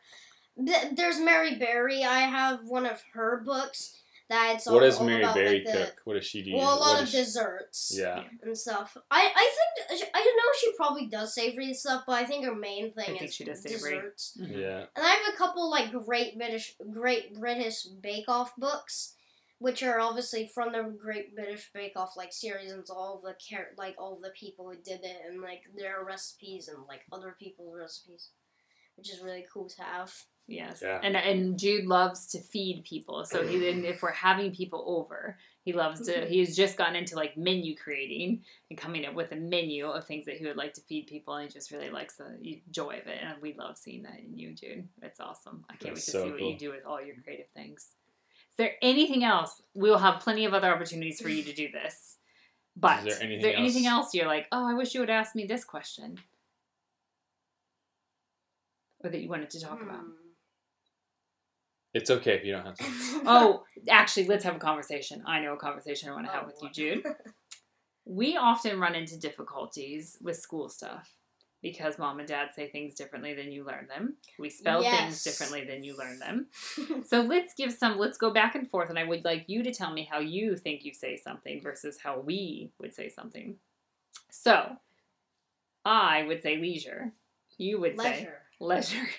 [0.66, 2.02] Th- there's Mary Berry.
[2.04, 3.96] I have one of her books
[4.28, 5.94] that's all, what does Mary about, Berry like, the, cook?
[6.04, 6.54] What does she do?
[6.54, 8.22] Well, a What lot of does she- desserts Yeah.
[8.42, 8.96] and stuff.
[9.10, 9.50] I I
[9.88, 10.42] think I don't know.
[10.60, 13.44] She probably does savory stuff, but I think her main thing I think is she
[13.44, 13.94] does savory.
[13.96, 14.36] desserts.
[14.40, 14.56] Mhm.
[14.56, 14.78] Yeah.
[14.94, 19.14] And I have a couple like great British Great British Bake Off books,
[19.60, 23.68] which are obviously from the Great British Bake Off like series and all the char-
[23.78, 27.76] like all the people who did it and like their recipes and like other people's
[27.78, 28.30] recipes,
[28.96, 30.12] which is really cool to have.
[30.48, 30.80] Yes.
[30.82, 30.98] Yeah.
[31.02, 33.24] And and Jude loves to feed people.
[33.24, 36.22] So he if we're having people over, he loves Mm-hmm.
[36.22, 40.06] to he's just gotten into like menu creating and coming up with a menu of
[40.06, 42.98] things that he would like to feed people and he just really likes the joy
[43.00, 43.18] of it.
[43.22, 44.88] And we love seeing that in you, Jude.
[45.02, 45.64] It's awesome.
[45.70, 46.50] I can't That's wait to so see what cool.
[46.50, 47.86] you do with all your creative things.
[48.60, 49.62] Is there anything else?
[49.72, 52.18] We'll have plenty of other opportunities for you to do this.
[52.76, 54.04] But Is is there there anything anything, else?
[54.06, 56.18] else you're like, oh, I wish you would ask me this question?
[59.02, 60.00] Or that you wanted to talk about?
[60.00, 60.10] Hmm.
[61.94, 62.84] It's okay if you don't have to.
[63.26, 65.22] Oh, actually, let's have a conversation.
[65.26, 66.70] I know a conversation I want to have Oh, with you.
[66.70, 67.04] Jude.
[68.06, 71.08] We often run into difficulties with school stuff
[71.62, 74.14] because mom and dad say things differently than you learn them.
[74.38, 74.98] We spell Yes.
[75.00, 76.46] things differently than you learn them.
[77.06, 79.72] So let's give some, let's go back and forth, and I would like you to
[79.72, 83.56] tell me how you think you say something versus how we would say something.
[84.30, 84.76] So
[85.84, 87.12] I would say leisure.
[87.58, 88.38] You would say Leisure.
[88.60, 89.08] leisure.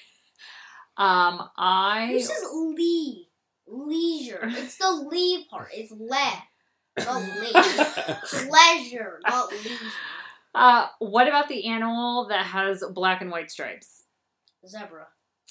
[0.98, 3.30] Um, I This is lee?
[3.66, 4.42] Leisure.
[4.52, 5.70] It's the lee part.
[5.74, 6.44] It's le.
[6.98, 7.54] Not lee.
[8.26, 9.80] Pleasure, not leisure.
[10.54, 14.04] Uh, what about the animal that has black and white stripes?
[14.68, 15.08] Zebra.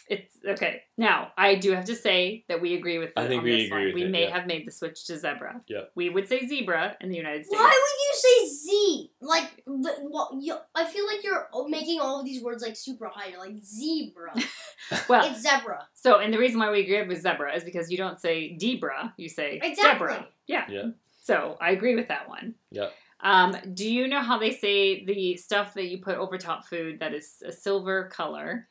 [0.08, 0.82] It's okay.
[0.98, 3.12] Now, I do have to say that we agree with.
[3.16, 3.86] I think on we this agree one.
[3.86, 4.36] with We it, may yeah.
[4.36, 5.60] have made the switch to zebra.
[5.68, 5.92] Yep.
[5.94, 7.60] We would say zebra in the United States.
[7.60, 9.12] Why would you say Z?
[9.20, 13.08] Like, the, what, you, I feel like you're making all of these words like super
[13.12, 13.28] high.
[13.30, 14.34] You're like zebra.
[15.08, 15.86] Well, it's zebra.
[15.94, 19.14] so and the reason why we agree with zebra is because you don't say debra,
[19.16, 20.08] you say Exactly.
[20.08, 20.26] zebra.
[20.48, 20.64] Yeah.
[20.68, 20.82] Yeah.
[21.22, 22.56] So I agree with that one.
[22.72, 22.92] Yep.
[23.22, 27.00] Um, do you know how they say the stuff that you put over top food
[27.00, 28.68] that is a silver color?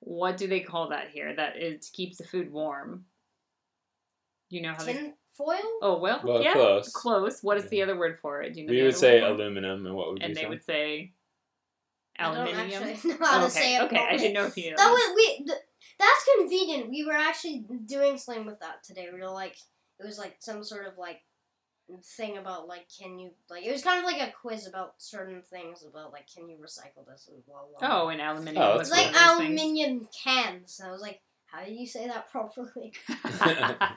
[0.00, 1.34] What do they call that here?
[1.34, 3.04] That is to keep the food warm.
[4.50, 5.58] You know how they Tin foil?
[5.80, 7.40] Oh well, Well, yeah, close.
[7.42, 8.54] What is the other word for it?
[8.54, 10.42] Do you know We would say word aluminum, and what would you and say?
[10.42, 11.12] they would say
[12.18, 12.82] I don't aluminium.
[12.82, 13.82] actually know how okay, to say it.
[13.82, 14.76] okay, I didn't know if you knew.
[14.76, 15.44] That was we.
[15.46, 15.58] Th-
[15.98, 16.90] that's convenient.
[16.90, 19.08] We were actually doing something with that today.
[19.12, 19.56] We were like,
[20.00, 21.20] it was like some sort of like
[22.00, 23.64] thing about like, can you like?
[23.64, 27.06] It was kind of like a quiz about certain things about like, can you recycle
[27.06, 28.04] this and blah blah.
[28.04, 28.62] Oh, and aluminium.
[28.62, 29.60] Oh, was that's it's like of things.
[29.60, 30.78] aluminium cans.
[30.80, 31.20] And I was like,
[31.52, 32.94] how do you say that properly?
[33.08, 33.90] um,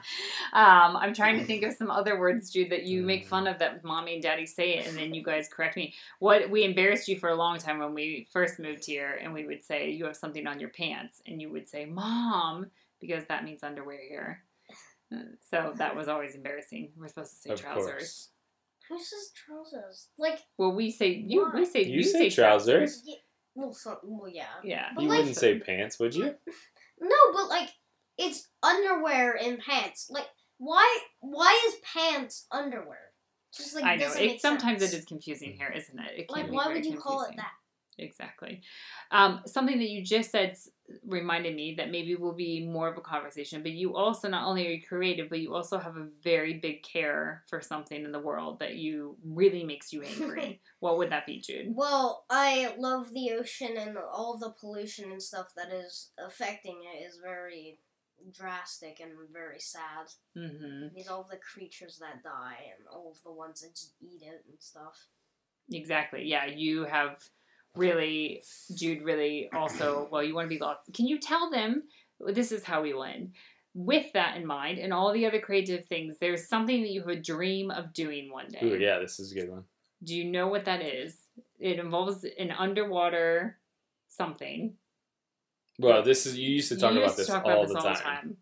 [0.52, 3.82] I'm trying to think of some other words, Jude, that you make fun of that
[3.82, 5.94] mommy and daddy say it, and then you guys correct me.
[6.18, 9.46] What we embarrassed you for a long time when we first moved here, and we
[9.46, 12.66] would say you have something on your pants, and you would say mom
[13.00, 14.42] because that means underwear here.
[15.42, 16.92] So that was always embarrassing.
[16.96, 17.86] We're supposed to say Of trousers.
[17.92, 18.28] course.
[18.88, 20.08] Who says trousers?
[20.18, 21.42] Like, Well, we say you.
[21.44, 21.60] Why?
[21.60, 23.02] We say You say trousers.
[23.04, 23.14] yeah,
[23.54, 24.46] well, some, well, yeah.
[24.64, 24.88] Yeah.
[24.94, 26.34] But You like- wouldn't say pants, would you?
[27.00, 27.70] No, but like,
[28.18, 30.08] it's underwear and pants.
[30.10, 30.26] Like,
[30.58, 30.98] why?
[31.20, 33.12] Why is pants underwear?
[33.56, 34.12] Just like I know.
[34.12, 34.92] It make sometimes sense.
[34.94, 36.12] it is confusing here, isn't it?
[36.20, 37.52] It can Like, be why very would you call it that?
[37.98, 38.62] Exactly.
[39.10, 40.68] Um, something that you just said s-
[41.04, 43.62] reminded me that maybe will be more of a conversation.
[43.62, 46.82] But you also not only are you creative, but you also have a very big
[46.82, 50.60] care for something in the world that you really makes you angry.
[50.80, 51.68] what would that be, Jude?
[51.74, 57.04] Well, I love the ocean and all the pollution and stuff that is affecting it
[57.04, 57.80] is very
[58.32, 60.06] drastic and very sad.
[60.36, 60.94] Mm-hmm.
[60.94, 64.44] These all the creatures that die and all of the ones that just eat it
[64.48, 65.08] and stuff.
[65.72, 66.24] Exactly.
[66.24, 67.18] Yeah, you have
[67.76, 68.42] really,
[68.74, 69.02] Jude.
[69.02, 70.08] Really, also.
[70.10, 70.80] Well, you want to be lost.
[70.94, 71.82] Can you tell them?
[72.20, 73.32] This is how we win.
[73.74, 77.10] With that in mind, and all the other creative things, there's something that you have
[77.10, 78.60] a dream of doing one day.
[78.62, 79.64] Ooh, yeah, this is a good one.
[80.02, 81.18] Do you know what that is?
[81.58, 83.58] It involves an underwater
[84.08, 84.74] something.
[85.78, 87.74] Well, this is you used to talk You about to this talk all about the
[87.74, 87.86] this time.
[87.86, 88.36] all the time.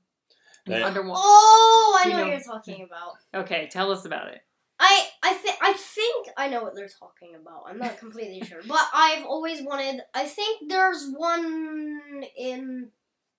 [0.67, 1.21] That- Underwater.
[1.23, 3.43] Oh, I Do you know, know- what you're talking about.
[3.45, 4.41] Okay, tell us about it.
[4.81, 7.65] I I think I think I know what they're talking about.
[7.69, 10.01] I'm not completely sure, but I've always wanted.
[10.15, 12.89] I think there's one in.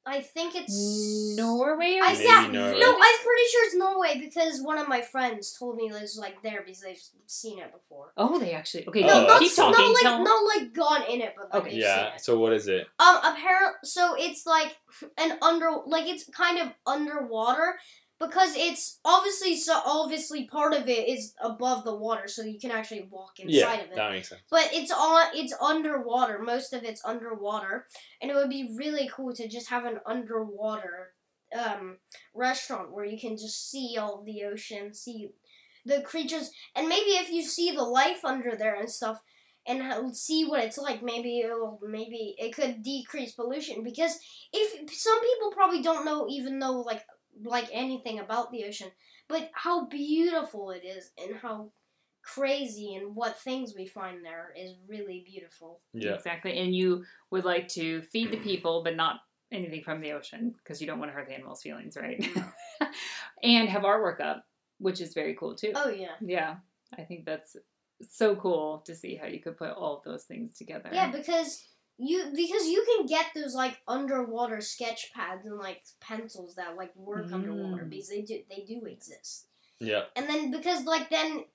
[0.07, 2.79] I think it's Norway or I, Maybe yeah, Norway.
[2.79, 6.43] no, I'm pretty sure it's Norway because one of my friends told me it's like
[6.43, 8.13] there because they've seen it before.
[8.15, 8.87] Oh, they actually.
[8.87, 9.81] Okay, no, keep not, that's- talking.
[9.81, 11.75] not like tell- not like gone in it, but like Okay.
[11.77, 12.05] Yeah.
[12.09, 12.21] seen it.
[12.21, 12.87] So what is it?
[12.99, 13.77] Um, apparent.
[13.83, 14.77] So it's like
[15.17, 17.79] an under, like it's kind of underwater
[18.19, 22.71] because it's obviously so obviously part of it is above the water, so you can
[22.71, 23.95] actually walk inside yeah, of it.
[23.95, 24.41] that makes sense.
[24.49, 25.27] But it's on.
[25.33, 26.39] It's underwater.
[26.39, 27.87] Most of it's underwater,
[28.21, 31.13] and it would be really cool to just have an underwater
[31.57, 31.97] um,
[32.33, 35.29] restaurant where you can just see all the ocean, see
[35.85, 39.19] the creatures, and maybe if you see the life under there and stuff,
[39.67, 44.17] and see what it's like, maybe it'll maybe it could decrease pollution because
[44.53, 47.03] if some people probably don't know even know like
[47.43, 48.89] like anything about the ocean,
[49.27, 51.71] but how beautiful it is and how
[52.21, 55.81] crazy and what things we find there is really beautiful.
[55.93, 56.13] Yeah.
[56.13, 56.57] Exactly.
[56.57, 59.21] And you would like to feed the people, but not
[59.51, 62.27] anything from the ocean because you don't want to hurt the animals' feelings, right?
[63.43, 64.45] and have artwork up,
[64.79, 65.71] which is very cool too.
[65.75, 66.15] Oh yeah.
[66.19, 66.55] Yeah.
[66.97, 67.55] I think that's
[68.09, 70.89] so cool to see how you could put all of those things together.
[70.91, 71.63] Yeah, because
[71.97, 76.95] you because you can get those like underwater sketch pads and like pencils that like
[76.95, 77.89] work underwater Mm.
[77.89, 79.47] because they do they do exist.
[79.79, 80.03] Yeah.
[80.15, 81.45] And then because like then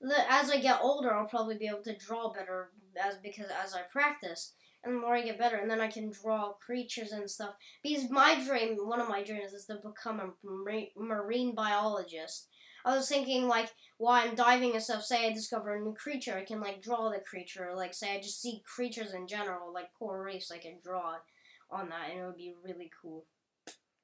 [0.00, 2.70] the as I get older I'll probably be able to draw better
[3.02, 6.10] as because as I practice and the more I get better and then I can
[6.10, 7.54] draw creatures and stuff.
[7.82, 10.30] Because my dream, one of my dreams is to become a
[10.98, 12.48] marine biologist.
[12.84, 16.36] I was thinking like while I'm diving and stuff, say I discover a new creature,
[16.36, 17.72] I can like draw the creature.
[17.74, 21.16] Like say I just see creatures in general, like coral reefs, I can draw
[21.70, 23.24] on that, and it would be really cool.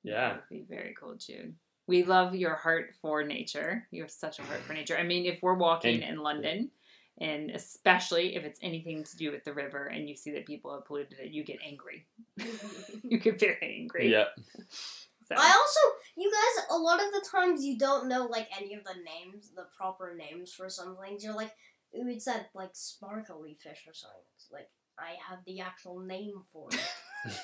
[0.02, 0.28] Yeah.
[0.34, 1.54] That would be very cool, Jude.
[1.88, 3.86] We love your heart for nature.
[3.90, 4.96] You have such a heart for nature.
[4.96, 6.70] I mean, if we're walking And- in London,
[7.18, 10.74] and especially if it's anything to do with the river and you see that people
[10.74, 12.06] have polluted it, you get angry.
[13.02, 14.10] you get very angry.
[14.12, 14.26] Yeah.
[15.28, 15.80] So, I also,
[16.16, 19.50] you guys, a lot of the times you don't know like any of the names,
[19.54, 21.22] the proper names for some things.
[21.22, 21.52] You're like,
[21.92, 24.20] it's that like sparkly fish or something.
[24.34, 26.80] It's like I have the actual name for it.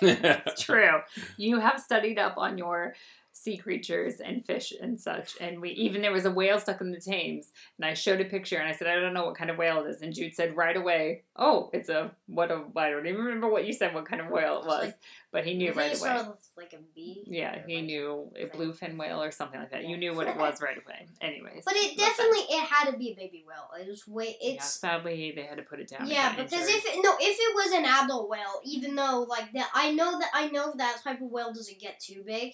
[0.47, 1.01] it's true.
[1.37, 2.95] You have studied up on your
[3.35, 5.35] sea creatures and fish and such.
[5.41, 8.25] And we even there was a whale stuck in the Thames, and I showed a
[8.27, 10.03] picture and I said, I don't know what kind of whale it is.
[10.03, 13.67] And Jude said right away, Oh, it's a what a I don't even remember what
[13.67, 14.99] you said, what kind of whale it was, like-
[15.33, 16.25] but he knew right away.
[16.59, 17.25] like a B.
[17.27, 19.87] Yeah, he like- knew a bluefin whale or something like that.
[19.87, 21.07] You knew what it was right away.
[21.23, 23.71] Anyways, But it definitely it had to be a baby whale.
[23.81, 26.07] It was way Yeah, it's sadly they had to put it down.
[26.07, 29.71] Yeah, because if it, no, if it was an adult whale, even though like that,
[29.75, 32.53] I know that I know that type of whale doesn't get too big.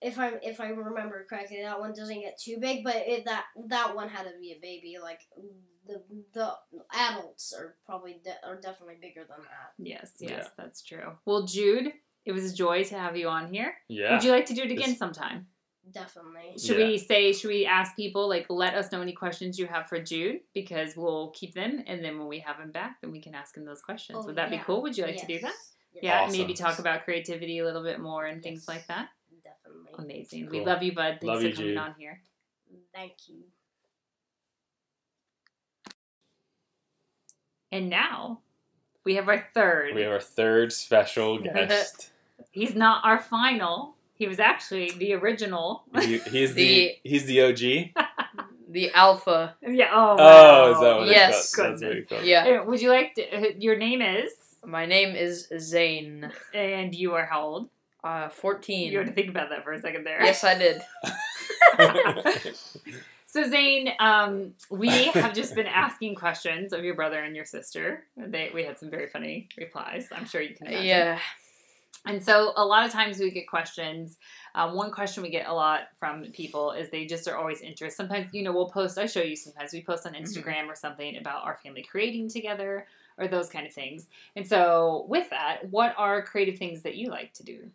[0.00, 3.44] If I if I remember correctly, that one doesn't get too big, but it, that
[3.68, 4.96] that one had to be a baby.
[5.02, 5.20] Like
[5.86, 6.02] the
[6.34, 6.52] the
[6.92, 9.72] adults are probably de- are definitely bigger than that.
[9.78, 10.30] yes, Yeah.
[10.30, 11.12] yes, that's true.
[11.24, 11.92] Well, Jude,
[12.24, 13.74] it was a joy to have you on here.
[13.88, 14.12] Yeah.
[14.14, 15.46] Would you like to do it again It's- sometime?
[15.90, 16.58] Definitely.
[16.58, 16.86] Should Yeah.
[16.86, 19.98] we say, should we ask people, like, let us know any questions you have for
[20.00, 21.82] Jude because we'll keep them.
[21.86, 24.18] And then when we have him back, then we can ask him those questions.
[24.22, 24.58] Oh, Would that yeah.
[24.58, 24.80] be cool?
[24.82, 25.52] Would you like to do that?
[25.52, 25.74] Yes.
[25.94, 26.38] Yes, Yeah, Awesome.
[26.38, 29.08] maybe talk about creativity a little bit more and things like that.
[29.44, 29.92] Definitely.
[29.98, 30.48] Amazing.
[30.50, 31.18] We love you, bud.
[31.20, 31.76] Thanks Love for you, coming Jude.
[31.78, 32.22] on here.
[32.94, 33.42] Thank you.
[37.70, 38.40] And now
[39.04, 39.94] we have our third.
[39.94, 42.10] We have our third special guest.
[42.50, 43.96] He's not our final.
[44.22, 45.82] He was actually the original.
[46.00, 47.62] he, he's the, The- he's the OG.
[48.72, 49.54] The alpha.
[49.60, 49.90] yeah.
[49.92, 50.16] Oh.
[50.18, 50.82] Oh, is wow.
[50.84, 51.40] that what Yes.
[51.40, 51.56] it's?
[51.56, 52.22] That's very cool.
[52.22, 52.60] Yeah.
[52.62, 53.22] Uh, Would you like to?
[53.36, 54.32] uh, Your name is,
[54.64, 56.30] My name is Zane.
[56.54, 57.68] and you are how old?
[58.02, 58.90] Uh, 14.
[58.92, 60.22] You had to think about that for a second there.
[60.24, 60.80] Yes, I did.
[63.26, 68.04] So Zane, um, we have just been asking questions of your brother and your sister.
[68.14, 70.08] They we had some very funny replies.
[70.14, 70.86] I'm sure you can imagine.
[70.86, 71.18] Yeah.
[72.04, 74.18] And so a lot of times we get questions.
[74.54, 77.96] Um, one question we get a lot from people is they just are always interested.
[77.96, 81.16] Sometimes, you know, we'll post, I show you sometimes, we post on Instagram or something
[81.16, 82.86] about our family creating together
[83.18, 84.08] or those kind of things.
[84.34, 87.70] And so with that, what are creative things that you like to do?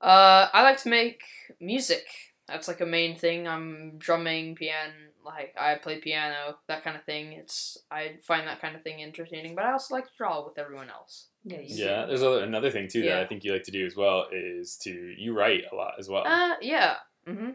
[0.00, 1.22] Uh, I like to make
[1.60, 2.06] music.
[2.46, 3.46] That's like a main thing.
[3.46, 4.92] I'm drumming, piano,
[5.24, 7.32] like I play piano, that kind of thing.
[7.32, 10.58] It's I find that kind of thing entertaining, but I also like to draw with
[10.58, 11.26] everyone else.
[11.44, 13.96] Yeah, Yeah, there's other, another thing too that I think you like to do as
[13.96, 16.26] well is to you write a lot as well.
[16.26, 16.96] Uh, yeah.
[17.26, 17.50] Mm-hmm.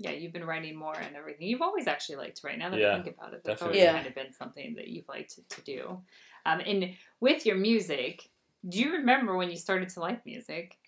[0.00, 1.48] Yeah, you've been writing more and everything.
[1.48, 2.58] You've always actually liked to write.
[2.58, 3.80] Now that Yeah, I think about it, that's definitely.
[3.80, 3.94] always Yeah.
[3.94, 6.02] kind of been something that you've liked to, to do.
[6.46, 8.30] Um, and with your music,
[8.68, 10.78] do you remember when you started to like music?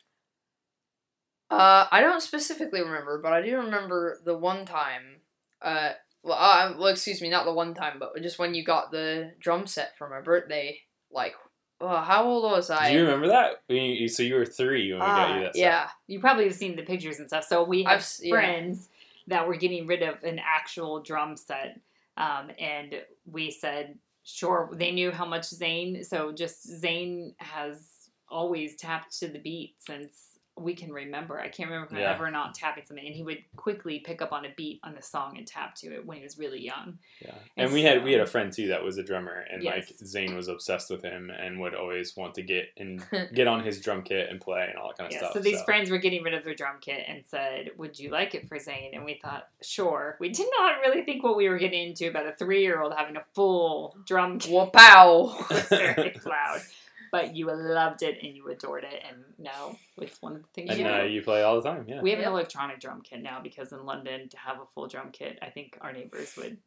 [1.51, 5.23] Uh, I don't specifically remember, but I do remember the one time.
[5.61, 5.91] Uh,
[6.23, 9.33] well, uh, well, excuse me, not the one time, but just when you got the
[9.41, 10.79] drum set for my birthday.
[11.11, 11.35] Like,
[11.81, 12.91] uh, how old was I?
[12.91, 13.63] do you remember that?
[13.69, 15.57] You- so you were three when we got you Ah, that.
[15.57, 15.89] yeah.
[16.07, 17.45] You probably have seen the pictures and stuff.
[17.45, 18.31] So we have I've s- yeah.
[18.35, 18.89] friends
[19.27, 21.79] that were getting rid of an actual drum set,
[22.17, 24.69] um, and we said, sure.
[24.73, 26.05] They knew how much Zane.
[26.05, 30.30] So just Zane has always tapped to the beat since
[30.61, 31.41] we can remember.
[31.41, 32.13] I can't remember Yeah.
[32.15, 35.03] ever not tapping something, and he would quickly pick up on a beat on the
[35.03, 36.99] song and tap to it when he was really young.
[37.25, 39.63] Yeah, And and we had we had a friend too that was a drummer, and
[39.65, 40.05] like Yes.
[40.05, 43.03] Zane was obsessed with him and would always want to get and
[43.35, 45.33] get on his drum kit and play and all that kind of Yeah, stuff.
[45.33, 48.35] so these friends were getting rid of their drum kit and said, "Would you like
[48.35, 51.59] it for Zane?" And we thought, "Sure." We did not really think what we were
[51.59, 54.73] getting into about a three-year-old having a full drum kit.
[54.73, 55.37] Pow.
[55.71, 56.61] Very loud,
[57.13, 60.71] but you loved it and you adored it, and now it's one of the things
[60.71, 61.09] and you do.
[61.09, 61.85] you play all the time.
[61.89, 64.87] Yeah, We have an electronic drum kit now because in London to have a full
[64.89, 66.59] drum kit, I think our neighbors would.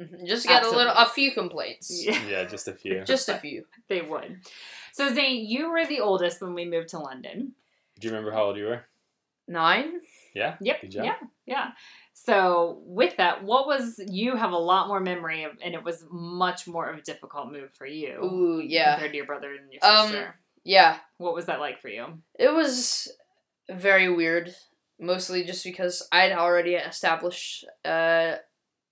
[0.00, 2.04] Mhm, just get a little, a few complaints.
[2.04, 3.02] Yeah, yeah, just a few.
[3.06, 3.64] Just a few.
[3.88, 4.40] they would.
[4.92, 7.52] So Zane, you were the oldest when we moved to London.
[7.98, 8.84] Do you remember how old you were?
[9.48, 10.00] Nine.
[10.34, 10.56] Yeah.
[10.60, 10.80] Yep.
[10.82, 11.04] Good job.
[11.06, 11.16] Yeah.
[11.46, 11.70] Yeah.
[12.18, 16.02] So with that, what was you have a lot more memory of, and it was
[16.10, 19.70] much more of a difficult move for you Ooh, yeah, compared to your brother and
[19.70, 20.40] your Um, sister.
[20.64, 20.98] yeah.
[21.18, 22.22] what was that like for you?
[22.38, 23.12] It was
[23.70, 24.54] very weird,
[24.98, 28.36] mostly just because I'd already established uh,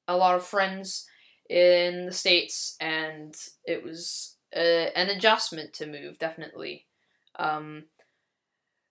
[0.06, 1.08] a lot of friends
[1.48, 3.34] in the states, and
[3.64, 4.58] it was uh,
[4.94, 6.18] an adjustment to move.
[6.18, 6.86] Definitely,
[7.38, 7.84] um,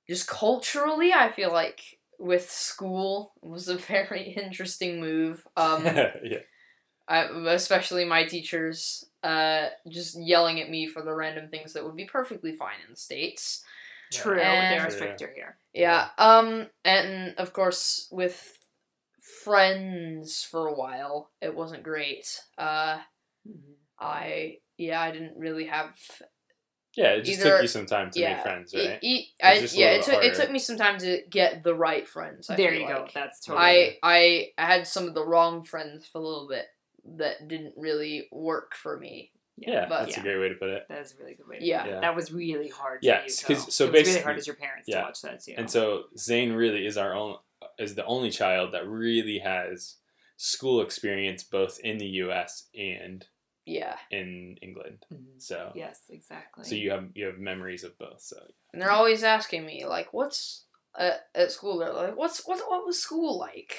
[0.10, 5.46] just culturally, I feel like with school was a very interesting move.
[5.58, 6.40] Um, yeah.
[7.08, 11.98] I, especially my teachers uh, just yelling at me for the random things that would
[11.98, 13.64] be perfectly fine in the states.
[14.12, 14.96] True, And- they're True.
[14.96, 15.58] stricter here.
[15.74, 16.10] Yeah.
[16.18, 16.68] Um.
[16.86, 18.58] And of course, with
[19.44, 22.40] friends for a while, it wasn't great.
[22.58, 23.00] Uh.
[24.00, 25.96] I yeah, I didn't really have.
[26.96, 28.34] Yeah, it just Either- took you some time to yeah.
[28.36, 29.00] make friends, right?
[29.02, 29.92] e- It I, just yeah.
[29.92, 32.50] It bit took it took me some time to get the right friends.
[32.50, 33.08] I there feel you go.
[33.14, 33.66] That's totally.
[33.66, 36.66] I I I had some of the wrong friends for a little bit
[37.18, 39.32] that didn't really work for me.
[39.58, 40.22] yeah, but- that's yeah.
[40.22, 40.86] a great way to put it.
[40.90, 41.60] that is a really good way.
[41.60, 41.82] To Yeah.
[41.84, 41.94] put it.
[41.96, 42.00] Yeah.
[42.02, 43.00] That was really hard.
[43.04, 44.98] Yeah, for you, 'cause- so it was really basically- hard as your parents yeah.
[45.00, 45.54] to watch that too.
[45.58, 47.38] And so Zane really is our own
[47.78, 49.96] is the only child that really has
[50.38, 52.68] school experience both in the U.S.
[52.78, 53.26] and
[53.66, 53.98] Yeah.
[54.12, 55.06] in England.
[55.12, 55.42] Mhm.
[55.42, 56.66] So yes, exactly.
[56.66, 58.22] so you have you have memories of both.
[58.22, 58.38] So
[58.72, 60.66] And they're always asking me like, "What's
[60.98, 62.60] at, at school?" They're like, "What's what?
[62.68, 63.76] What was school like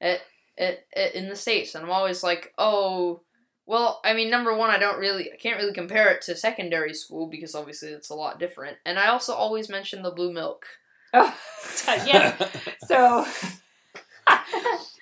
[0.00, 0.20] at,
[0.58, 3.22] at at in the states?" And I'm always like, "Oh,
[3.66, 6.94] well, I mean, number one, I don't really, I can't really compare it to secondary
[6.94, 8.76] school because obviously it's a lot different.
[8.86, 10.64] And I also always mention the blue milk.
[11.12, 11.36] Oh,
[11.86, 12.40] yes.
[12.86, 13.26] So,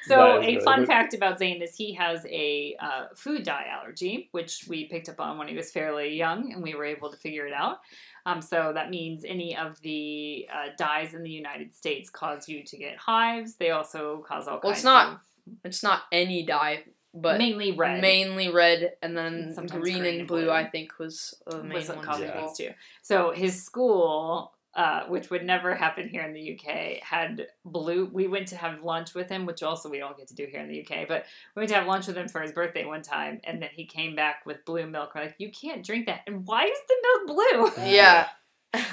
[0.07, 4.65] so a fun fact about Zane is he has a uh, food dye allergy, which
[4.69, 7.47] we picked up on when he was fairly young, and we were able to figure
[7.47, 7.79] it out.
[8.27, 12.63] Um, so that means any of the uh, dyes in the United States cause you
[12.65, 13.57] to get hives.
[13.57, 15.19] They also cause all Well, kinds it's not of
[15.63, 18.01] It's not any dye, but mainly red.
[18.01, 20.45] mainly red, and then And green, green and and blue.
[20.45, 20.51] blue.
[20.51, 21.99] I think was the main was one.
[21.99, 22.33] what caused Yeah.
[22.47, 22.71] things too.
[23.03, 28.07] So his school, uh, which would never happen here in the UK, had blue.
[28.13, 30.61] We went to have lunch with him, which also we don't get to do here
[30.61, 31.07] in the UK.
[31.07, 33.71] But we went to have lunch with him for his birthday one time, and then
[33.73, 35.13] he came back with blue milk.
[35.15, 36.23] We're like, you can't drink that.
[36.27, 37.85] And why is the milk blue?
[37.91, 38.29] Yeah.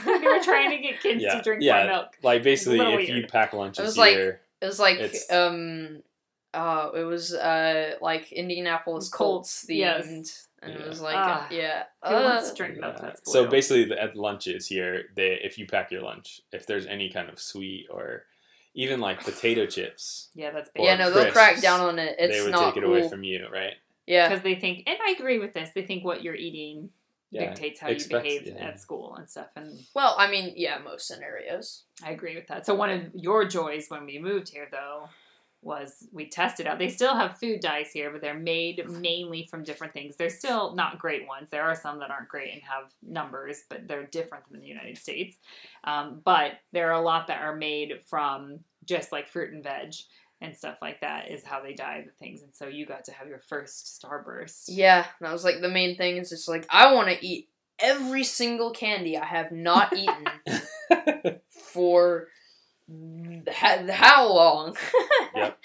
[0.05, 1.77] we were trying to get kids Yeah, to drink yeah.
[1.77, 2.07] more milk.
[2.21, 5.32] like basically, little if you pack lunches It was like- here, It was like It's-
[5.32, 6.03] um
[6.54, 10.47] uh it was uh like Indianapolis Colts, Colts themed yes.
[10.62, 11.47] and it was like Ah.
[11.52, 11.84] yeah.
[12.04, 13.02] Who wants uh, to drink milk Yeah.
[13.02, 13.32] that's?
[13.32, 17.10] So basically, the, at lunches here, they if you pack your lunch, if there's any
[17.10, 18.26] kind of sweet or
[18.74, 22.16] even like potato chips, yeah, that's or yeah, no, they'll crack down on it.
[22.20, 22.95] It's they would not take it cool.
[22.95, 23.74] away from you, right?
[24.08, 24.28] yeah.
[24.28, 25.70] because they think, and I agree with this.
[25.74, 26.89] They think what you're eating
[27.32, 28.68] Yeah, dictates how you behave yeah.
[28.68, 29.47] at school and stuff.
[29.56, 31.84] And Well, I mean, yeah, most scenarios.
[32.04, 32.66] I agree with that.
[32.66, 35.08] So one of your joys when we moved here, though,
[35.62, 36.80] was we tested out.
[36.80, 40.16] They still have food dyes here, but they're made mainly from different things.
[40.16, 41.49] They're still not great ones.
[41.49, 44.97] There are some that aren't great and have numbers, but they're different than the United
[44.97, 45.38] States.
[45.84, 49.93] Um, but there are a lot that are made from just like fruit and veg
[50.41, 52.41] and stuff like that is how they dye the things.
[52.41, 54.64] And so you got to have your first Starburst.
[54.68, 56.18] Yeah, that was like the main thing.
[56.18, 57.49] Is just like I want to eat
[57.80, 61.39] every single candy I have not eaten
[61.72, 62.28] for h-
[63.91, 64.75] how long?
[65.35, 65.57] Yep.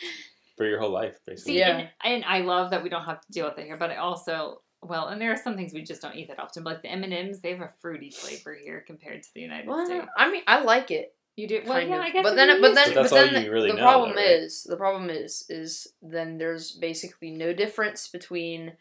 [0.57, 1.55] For your whole life, basically.
[1.55, 1.77] See, Yeah.
[1.79, 3.97] and, and I love that we don't have to deal with it here, but I
[3.97, 6.63] also well, and there are some things we just don't eat that often.
[6.63, 9.41] But like the M and M's, they have a fruity flavor here compared to the
[9.41, 10.07] United Well, States.
[10.17, 11.15] I mean, I like it.
[11.35, 11.97] You do well, yeah.
[11.97, 12.01] of.
[12.03, 14.31] I guess but then, but then, But but then you really the problem though, right?
[14.31, 18.73] is the problem is is then there's basically no difference between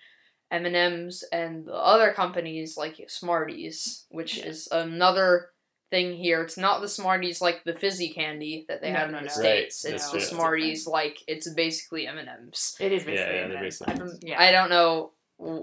[0.52, 4.46] M and M's and the other companies like Smarties, which Yes.
[4.46, 5.50] is another
[5.92, 6.42] thing here.
[6.42, 9.30] It's not the Smarties like the fizzy candy that they No, have no, in the
[9.30, 9.36] no.
[9.36, 9.86] Right, states.
[9.86, 10.28] It's that's the true.
[10.28, 12.76] Smarties like it's basically M and M's.
[12.80, 13.60] It is Yeah, basically yeah, M&Ms.
[13.62, 15.12] basically I don't, yeah, I don't know.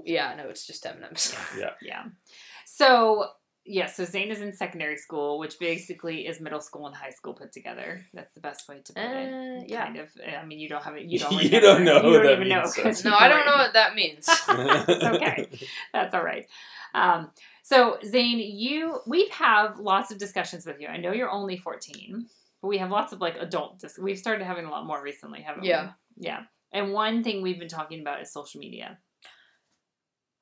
[0.04, 1.34] Yeah, no, it's just M and M's.
[1.58, 1.70] yeah.
[1.82, 2.04] Yeah.
[2.66, 3.26] So
[3.64, 7.32] yeah, so Zane is in secondary school, which basically is middle school and high school
[7.32, 8.04] put together.
[8.12, 9.06] That's the best way to put Uh,
[9.62, 9.68] it.
[9.68, 9.84] yeah.
[9.84, 10.08] Kind of.
[10.40, 11.04] I mean, you don't have it.
[11.04, 11.40] You don't.
[11.42, 12.62] You don't know You don't that even know.
[12.62, 14.26] means, so- No, I don't weren't- know what that means.
[14.48, 15.48] It's okay.
[15.92, 16.46] That's all right.
[16.94, 17.30] Um,
[17.62, 20.88] so Zane, you we have lots of discussions with you.
[20.88, 22.26] I know you're only 14,
[22.60, 23.78] but we have lots of like adult.
[23.80, 25.92] Dis- we've started having a lot more recently, haven't Yeah.
[26.16, 26.26] we?
[26.26, 26.42] Yeah.
[26.72, 28.98] And one thing we've been talking about is social media.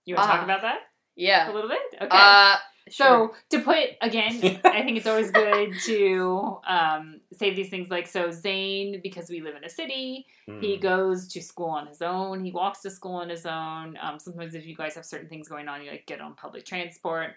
[0.04, 0.44] You want to talk Ah.
[0.44, 0.78] about that
[1.16, 1.50] Yeah.
[1.50, 1.80] a little bit?
[1.94, 2.08] Okay.
[2.10, 2.56] Uh,
[2.92, 8.06] So to put again, I think it's always good to um, say these things like
[8.06, 8.30] so.
[8.30, 10.26] Zane, because we live in a city,
[10.60, 10.80] he Mm.
[10.80, 12.44] goes to school on his own.
[12.44, 13.96] He walks to school on his own.
[14.02, 16.64] Um, sometimes if you guys have certain things going on, you like get on public
[16.64, 17.34] transport.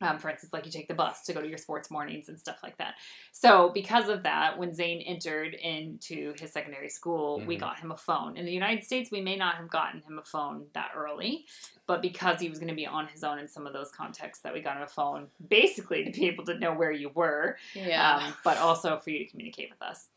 [0.00, 2.38] Um, for instance, like you take the bus to go to your sports mornings and
[2.38, 2.94] stuff like that.
[3.32, 7.60] So because of that, when Zane entered into his secondary school, we Mhm.
[7.60, 8.36] got him a phone.
[8.36, 11.46] In the United States, we may not have gotten him a phone that early,
[11.86, 14.42] but because he was going to be on his own in some of those contexts,
[14.42, 17.56] that we got him a phone, basically to be able to know where you were
[17.74, 18.16] Yeah.
[18.16, 20.08] um, but also for you to communicate with us.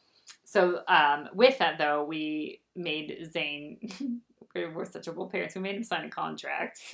[0.43, 4.21] So um, with that though, we made Zane.
[4.55, 5.55] we're we're such a parents.
[5.55, 6.81] We made him sign a contract.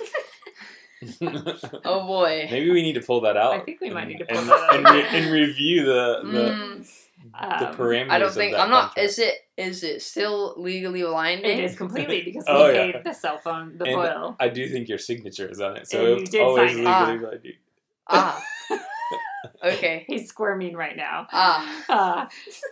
[1.84, 2.48] oh boy.
[2.50, 3.54] Maybe we need to pull that out.
[3.54, 4.74] I think we might and- need to pull and, that out.
[4.76, 6.86] and, re- and review the the, Mm,
[7.58, 8.10] the Um, parameters.
[8.10, 8.94] I don't of think that I'm not.
[8.94, 8.98] contract.
[8.98, 9.34] Is it?
[9.56, 11.44] Is it still legally aligned?
[11.44, 12.92] It is completely because we Oh, yeah.
[12.92, 14.36] paid the cell phone, the And bill.
[14.40, 17.12] I do think your signature is on it, so And it's did always sign it.
[17.12, 17.52] legally binding.
[18.08, 18.42] Ah.
[19.64, 20.04] okay.
[20.06, 21.26] He's squirming right now.
[21.32, 21.82] Ah.
[21.88, 22.26] Uh,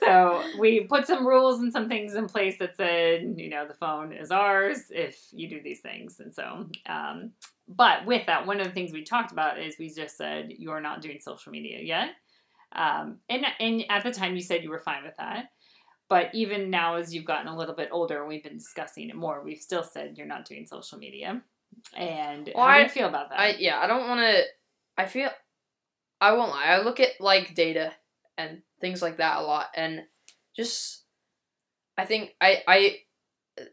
[0.04, 3.74] so we put some rules and some things in place that said, you know, the
[3.74, 6.20] phone is ours if you do these things.
[6.20, 7.32] And so, um,
[7.68, 10.80] but with that, one of the things we talked about is we just said you're
[10.80, 12.10] not doing social media yet.
[12.74, 15.50] Um, and and at the time you said you were fine with that.
[16.08, 19.16] But even now, as you've gotten a little bit older, and we've been discussing it
[19.16, 19.42] more.
[19.42, 21.42] We've still said you're not doing social media.
[21.96, 23.38] And Well, how do I- you feel about that?
[23.40, 23.78] I yeah.
[23.80, 24.42] I don't want to.
[24.98, 25.30] I feel.
[26.20, 26.66] I won't lie.
[26.66, 27.92] I look at like data
[28.36, 30.02] and things like that a lot, and
[30.54, 31.04] just.
[31.98, 32.96] I think I I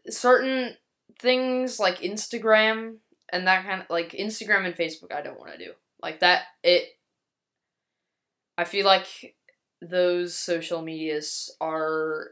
[0.08, 0.76] certain
[1.18, 2.96] things like Instagram
[3.32, 5.12] and that kind of like Instagram and Facebook.
[5.12, 5.72] I don't want to do
[6.02, 6.42] like that.
[6.62, 6.84] It.
[8.58, 9.34] I feel like
[9.80, 12.28] those social medias are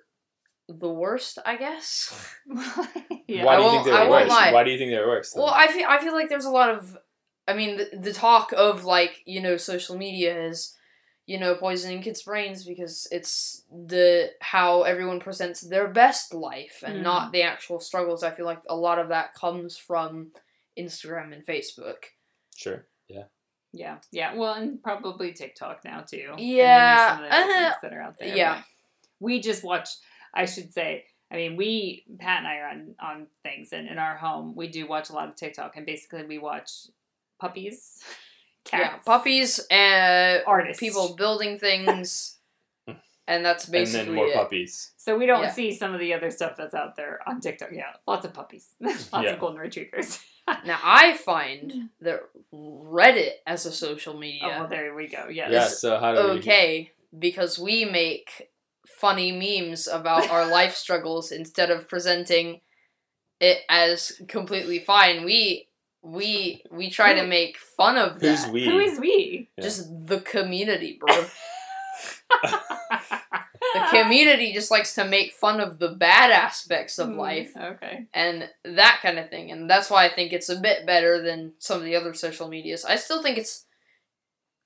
[0.68, 1.38] the worst.
[1.44, 2.34] I guess.
[3.26, 3.44] yeah.
[3.44, 4.28] Why do you think they're won't worse?
[4.28, 4.52] lie.
[4.52, 5.32] Why do you think they're worse?
[5.32, 5.42] then?
[5.42, 6.98] Well, I feel I feel like there's a lot of,
[7.46, 10.76] I mean, the, the talk of like you know social media is,
[11.26, 16.98] you know, poisoning kids' brains because it's the how everyone presents their best life and
[16.98, 17.02] Mm.
[17.02, 18.22] not the actual struggles.
[18.22, 20.32] I feel like a lot of that comes from
[20.78, 22.04] Instagram and Facebook.
[22.56, 22.86] sure.
[23.08, 23.24] Yeah.
[23.72, 24.34] Yeah, yeah.
[24.34, 26.26] Well, and probably TikTok now too.
[26.30, 28.36] And then Yeah, some of the other uh, things that are out there.
[28.36, 28.62] yeah.
[29.20, 29.88] We just watch.
[30.34, 31.04] I should say.
[31.30, 34.68] I mean, we Pat and I are on on things, and in our home, we
[34.68, 36.70] do watch a lot of TikTok, and basically we watch
[37.38, 38.02] puppies,
[38.64, 42.38] cats, Yeah, puppies and artists, people building things,
[43.26, 44.34] and that's basically And then more it.
[44.34, 44.92] puppies.
[44.96, 45.50] So we don't Yeah.
[45.52, 47.70] see some of the other stuff that's out there on TikTok.
[47.72, 49.32] Yeah, lots of puppies, lots Yeah.
[49.34, 50.20] of golden retrievers.
[50.64, 52.20] Now I find that
[52.52, 54.40] Reddit as a social media.
[54.44, 55.28] Oh, well, there we go.
[55.30, 55.52] Yes.
[55.52, 55.66] Yeah.
[55.66, 56.38] So how do we?
[56.38, 58.50] okay because we make
[58.86, 62.60] funny memes about our life struggles instead of presenting
[63.40, 65.68] it as completely fine we
[66.02, 68.66] we we try to make fun of Who's that we?
[68.66, 69.48] Who is we?
[69.56, 69.64] Yeah.
[69.64, 71.24] just the community bro
[73.74, 78.06] the community just likes to make fun of the bad aspects of Mm, life Okay.
[78.14, 79.50] and that kind of thing.
[79.50, 82.48] And that's why I think it's a bit better than some of the other social
[82.48, 82.84] medias.
[82.84, 83.64] I still think it's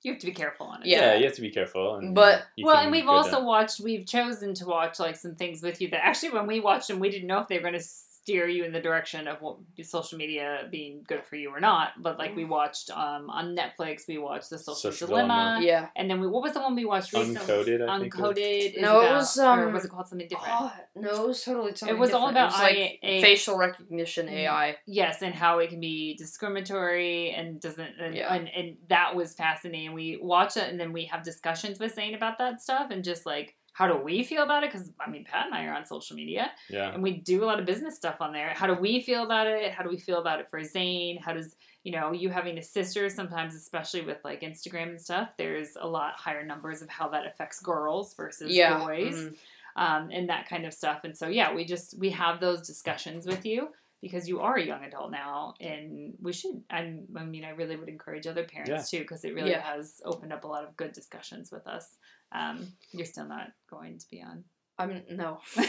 [0.03, 0.87] You have to be careful on it.
[0.87, 0.99] Yeah.
[1.13, 1.95] Yeah, you have to be careful.
[1.95, 3.79] And But- well, and we've also down- watched.
[3.79, 6.99] We've chosen to watch like some things with you that actually, when we watched them,
[6.99, 7.85] we didn't know if they were going to
[8.23, 11.89] steer you in the direction of what social media being good for you or not.
[12.01, 15.65] But like we watched um, on Netflix, we watched the Social, Social Dilemma, Dilemma.
[15.65, 15.87] yeah.
[15.97, 17.35] and then we what was the one we watched recently?
[17.41, 18.37] Uncoded, I think it was.
[18.37, 18.75] Uncoded.
[18.75, 20.53] is No, it about- was, or um, was it called something different?
[20.57, 24.27] Oh, no, it was totally something was all about was like I- A- facial recognition
[24.27, 24.31] Mm.
[24.31, 24.77] AI.
[24.85, 28.33] Yes, and how it can be discriminatory and doesn't, and, Yeah.
[28.33, 29.93] and, and that was fascinating.
[29.93, 33.25] We watch it and then we have discussions with Zane about that stuff and just
[33.25, 34.71] like, how do we feel about it?
[34.71, 36.93] Because I mean, Pat and I are on social media Yeah.
[36.93, 38.49] and we do a lot of business stuff on there.
[38.55, 39.71] How do we feel about it?
[39.71, 41.17] How do we feel about it for Zane?
[41.21, 45.29] How does you know you having a sister sometimes, especially with like Instagram and stuff?
[45.37, 48.77] There's a lot higher numbers of how that affects girls versus Yeah.
[48.79, 49.35] boys mhm.
[49.75, 51.03] um, and that kind of stuff.
[51.03, 53.69] And so, yeah, we just we have those discussions with you
[54.01, 56.61] because you are a young adult now, and we should.
[56.69, 59.61] I, I mean, I really would encourage other parents too because it really Yeah.
[59.61, 61.95] has opened up a lot of good discussions with us.
[62.33, 64.43] Um, you're still not going to be on
[64.77, 65.39] I'm no.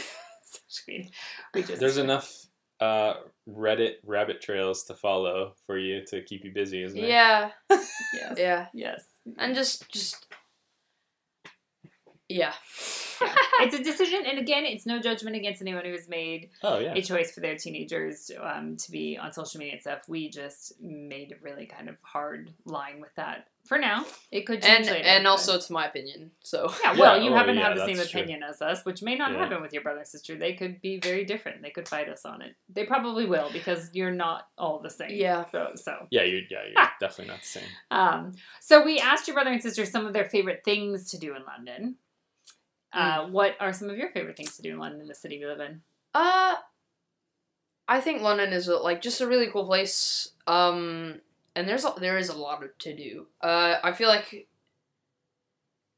[1.55, 2.33] We just There's enough
[2.81, 3.15] uh,
[3.49, 7.09] Reddit rabbit trails to follow for you to keep you busy, isn't it?
[7.09, 7.51] Yeah.
[7.71, 8.67] yes, Yeah.
[8.73, 9.05] yes.
[9.39, 10.27] And just just
[12.29, 12.53] yeah.
[13.21, 13.35] Yeah.
[13.61, 16.95] it's a decision, and again, it's no judgment against anyone who has made Oh yeah.
[16.95, 20.03] a choice for their teenagers um, to be on social media and stuff.
[20.09, 24.05] We just made a really kind of hard line with that for now.
[24.31, 25.09] It could change And later.
[25.09, 26.33] and but- also it's my opinion.
[26.43, 28.21] So yeah, well, Yeah, you oh, happen to yeah, have the same that's true.
[28.21, 29.39] opinion as us, which may not Yeah.
[29.39, 30.37] happen with your brother and sister.
[30.37, 31.63] They could be very different.
[31.63, 32.57] They could fight us on it.
[32.69, 35.13] They probably will because you're not all the same.
[35.13, 35.45] Yeah.
[35.51, 37.69] So, so Yeah, you're yeah, you're definitely not the same.
[37.91, 41.35] um, so we asked your brother and sister some of their favorite things to do
[41.35, 41.97] in London.
[42.95, 45.47] Uh, what are some of your favorite things to do in London, the city we
[45.47, 45.83] live in?
[46.15, 46.55] Uh,
[47.89, 50.31] I think London is a, like just a really cool place.
[50.47, 51.21] Um,
[51.57, 53.27] and there's a, there is a lot to do.
[53.43, 54.49] Uh, I feel like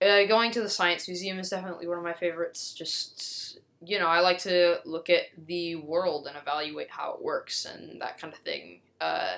[0.02, 2.72] uh, going to the science museum is definitely one of my favorites.
[2.72, 7.66] Just you know, I like to look at the world and evaluate how it works
[7.66, 8.80] and that kind of thing.
[9.00, 9.36] Uh,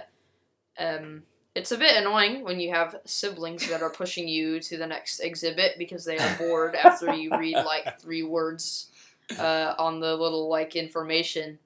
[0.79, 1.23] um,
[1.59, 5.19] it's a bit annoying when you have siblings that are pushing you to the next
[5.19, 8.91] exhibit because they are bored after you read like three words
[9.37, 11.59] uh, on the little like information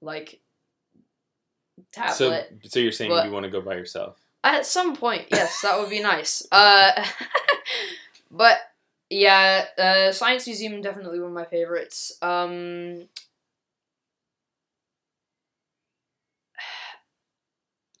[0.00, 0.38] like
[1.90, 2.52] tablet.
[2.62, 4.18] So so you're saying But- you want to go by yourself?
[4.44, 6.44] At some point, yes, that would be nice.
[6.50, 6.90] Uh,
[8.30, 8.58] but
[9.08, 12.18] yeah, uh, Science Museum definitely one of my favorites.
[12.20, 13.08] Um,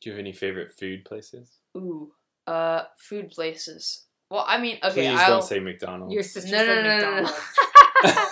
[0.02, 1.58] Do you have any favorite food places?
[1.76, 2.10] ooh,
[2.48, 4.06] uh, food places.
[4.30, 5.28] Well, I mean, okay, Please I'll.
[5.28, 6.12] don't say McDonald's.
[6.12, 7.22] Your sister no, said no, no, no, no.
[7.22, 8.28] McDonald's.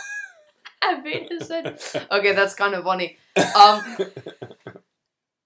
[0.83, 2.07] I made it said.
[2.11, 3.19] Okay, that's kind of funny.
[3.55, 3.99] Um,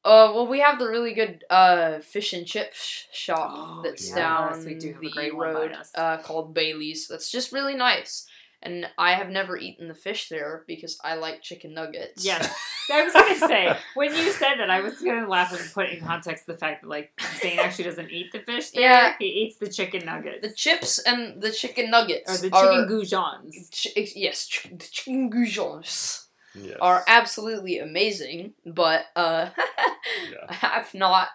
[0.04, 4.14] Uh, well, we have the really good uh fish and chips shop Oh, that's yes,
[4.14, 7.08] down we do the great road uh, called Bailey's.
[7.08, 8.26] That's just really nice,
[8.64, 12.24] and I have never eaten the fish there because I like chicken nuggets.
[12.24, 12.52] Yes.
[12.92, 16.00] I was gonna say when you said that, I was gonna laugh and put in
[16.00, 18.70] context the fact that like Zane actually doesn't eat the fish.
[18.70, 18.82] There.
[18.82, 19.14] Yeah.
[19.18, 22.88] he eats the chicken nuggets the chips and the chicken nuggets or the are chicken
[22.88, 23.70] goujons.
[23.94, 26.76] chi- yes, ch- the chicken goujons Yes.
[26.80, 29.48] are absolutely amazing, but uh,
[30.30, 30.46] Yeah.
[30.48, 31.28] I have not.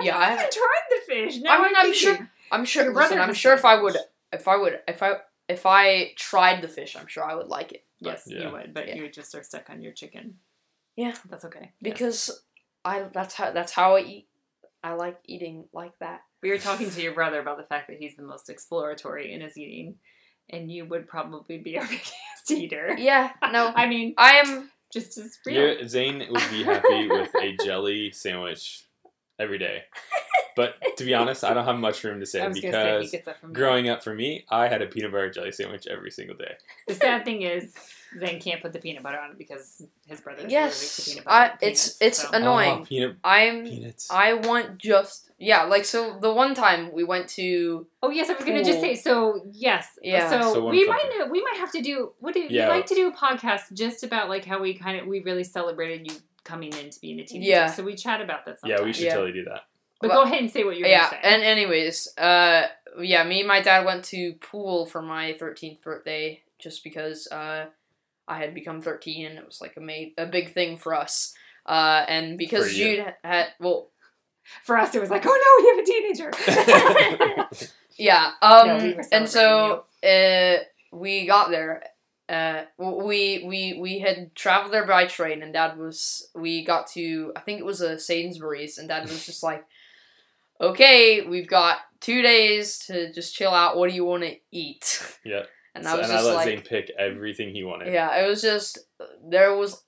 [0.00, 1.40] Yeah, I I have haven't tried the fish.
[1.42, 2.16] Now I mean, I'm thinking.
[2.16, 2.82] sure- I'm sure.
[2.84, 3.96] Listen, brother I'm has sure if I would,
[4.32, 5.12] if I would, if I
[5.50, 7.84] if I tried the fish, I'm sure I would like it.
[8.00, 8.46] But- Yes, Yeah.
[8.46, 8.94] you would, but Yeah.
[8.96, 10.38] you just are stuck on your chicken.
[10.96, 11.14] Yeah.
[11.28, 11.72] that's okay.
[11.80, 11.92] Yes.
[11.92, 12.44] because
[12.84, 14.28] I that's how that's how I eat.
[14.82, 16.22] I like eating like that.
[16.42, 19.42] we were talking to your brother about the fact that he's the most exploratory in
[19.42, 19.98] his eating,
[20.48, 22.94] and you would probably be our biggest eater.
[22.98, 24.70] Yeah, no, I mean, I am.
[24.92, 25.56] just as real.
[25.60, 28.84] You're- Zane would be happy with a jelly sandwich
[29.38, 29.84] every day.
[30.56, 33.10] But to be honest, I don't have much room to say I say he because
[33.10, 33.54] gets that from me.
[33.54, 36.54] growing up for me, I had a peanut butter jelly sandwich every single day.
[36.88, 37.74] The sad thing is,
[38.18, 41.10] Zane can't put the peanut butter on it because his brother is Yes, allergic to
[41.10, 41.52] peanut I- butter.
[41.62, 42.28] and it's- peanuts, it's so.
[42.32, 42.78] Oh, annoying.
[42.80, 43.64] Oh, peanut I'm.
[43.64, 44.10] peanuts.
[44.10, 46.18] I want just yeah, like so.
[46.20, 48.94] The one time we went to Oh yes, I was gonna just say.
[48.96, 50.28] So yes, Yeah.
[50.28, 52.12] So, So we fun might know, we might have to do.
[52.18, 52.68] What do you Yeah.
[52.68, 56.10] like to do a podcast just about like how we kind of we really celebrated
[56.10, 57.48] you coming in to being a teenager.
[57.50, 57.66] Yeah.
[57.68, 58.58] So we chat about that.
[58.60, 58.78] Sometime.
[58.80, 59.14] yeah, we should Yeah.
[59.14, 59.62] totally do that.
[60.00, 61.28] But Well, go ahead and say what you're yeah, gonna say.
[61.34, 62.66] and anyways, uh,
[63.00, 67.66] yeah, me and my dad went to Poole for my thirteenth birthday just because uh,
[68.26, 71.34] I had become thirteen and it was like a made a big thing for us.
[71.66, 72.96] Uh, and because For you.
[72.96, 73.88] Jude had well,
[74.64, 77.66] For us, it was like, oh no, we have a teenager.
[77.98, 78.32] Yeah.
[78.40, 78.66] Um.
[78.66, 81.82] No, we and so, uh, we got there.
[82.30, 86.30] Uh, we we we had traveled there by train, and Dad was.
[86.34, 89.66] We got to I think it was a Sainsbury's, and Dad was just like,
[90.60, 93.76] "Okay, we've got two days to just chill out.
[93.76, 95.42] What do you want to eat?" Yeah.
[95.74, 97.92] And So- I was and I let like, Zane pick everything he wanted.
[97.92, 98.78] yeah, it was just
[99.28, 99.82] there was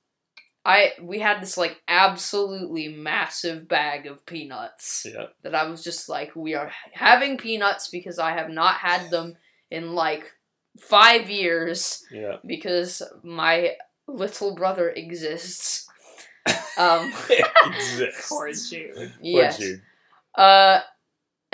[0.64, 5.27] I we had this like absolutely massive bag of peanuts Yeah.
[5.43, 9.37] that I was just like we are having peanuts because I have not had them
[9.70, 10.31] in like
[10.81, 12.37] 5 years Yeah.
[12.47, 13.75] because my
[14.07, 15.89] little brother exists.
[16.79, 17.12] Um
[17.66, 18.29] Exists.
[18.29, 18.95] Poor Jude.
[18.95, 19.59] Poor yes.
[19.59, 19.83] Jude.
[20.35, 20.80] Uh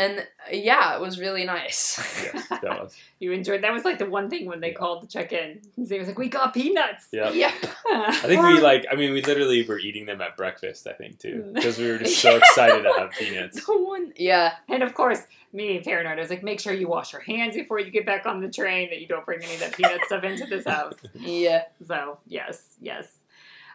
[0.01, 1.99] and yeah, it was really nice.
[2.33, 2.97] Yeah, that was.
[3.19, 4.75] You enjoyed that was like the one thing when they Yeah.
[4.75, 5.61] called to check in.
[5.77, 7.31] They was like, "We got peanuts." Yeah.
[7.33, 7.53] yep.
[7.91, 8.87] I think we like.
[8.91, 10.87] I mean, we literally were eating them at breakfast.
[10.87, 13.67] I think too, because we were just so excited to have peanuts.
[13.67, 14.55] The one yeah.
[14.69, 16.17] and of course, me paranoid.
[16.17, 18.49] I was like, "Make sure you wash your hands before you get back on the
[18.49, 18.91] train.
[18.91, 21.65] That you don't bring any of that peanut stuff into this house." Yeah.
[21.89, 23.09] So yes, yes.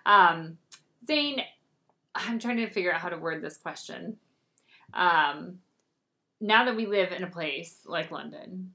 [0.05, 0.57] Um,
[1.05, 1.41] Zane,
[2.15, 4.15] I'm trying to figure out how to word this question.
[4.93, 5.59] Um,
[6.41, 8.73] now that we live in a place like London,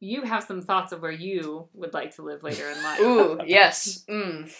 [0.00, 3.00] you have some thoughts of where you would like to live later in life.
[3.00, 4.04] Ooh, yes.
[4.08, 4.54] Mm.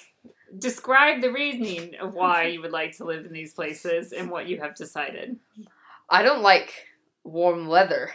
[0.58, 4.46] Describe the reasoning of why you would like to live in these places and what
[4.46, 5.36] you have decided.
[6.08, 6.72] I don't like
[7.24, 8.10] warm weather.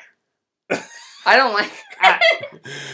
[1.30, 1.72] I don't like.
[2.02, 2.22] At,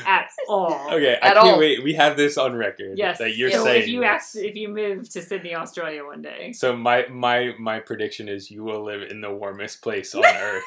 [0.07, 0.87] at all.
[0.93, 1.59] Okay, I At can't all.
[1.59, 1.83] wait.
[1.83, 2.97] We have this on record.
[2.97, 3.19] Yes.
[3.19, 3.83] that you're so saying.
[3.83, 4.07] if you this.
[4.09, 8.49] ask, if you move to Sydney, Australia one day, So my my my prediction is
[8.49, 10.63] you will live in the warmest place on earth.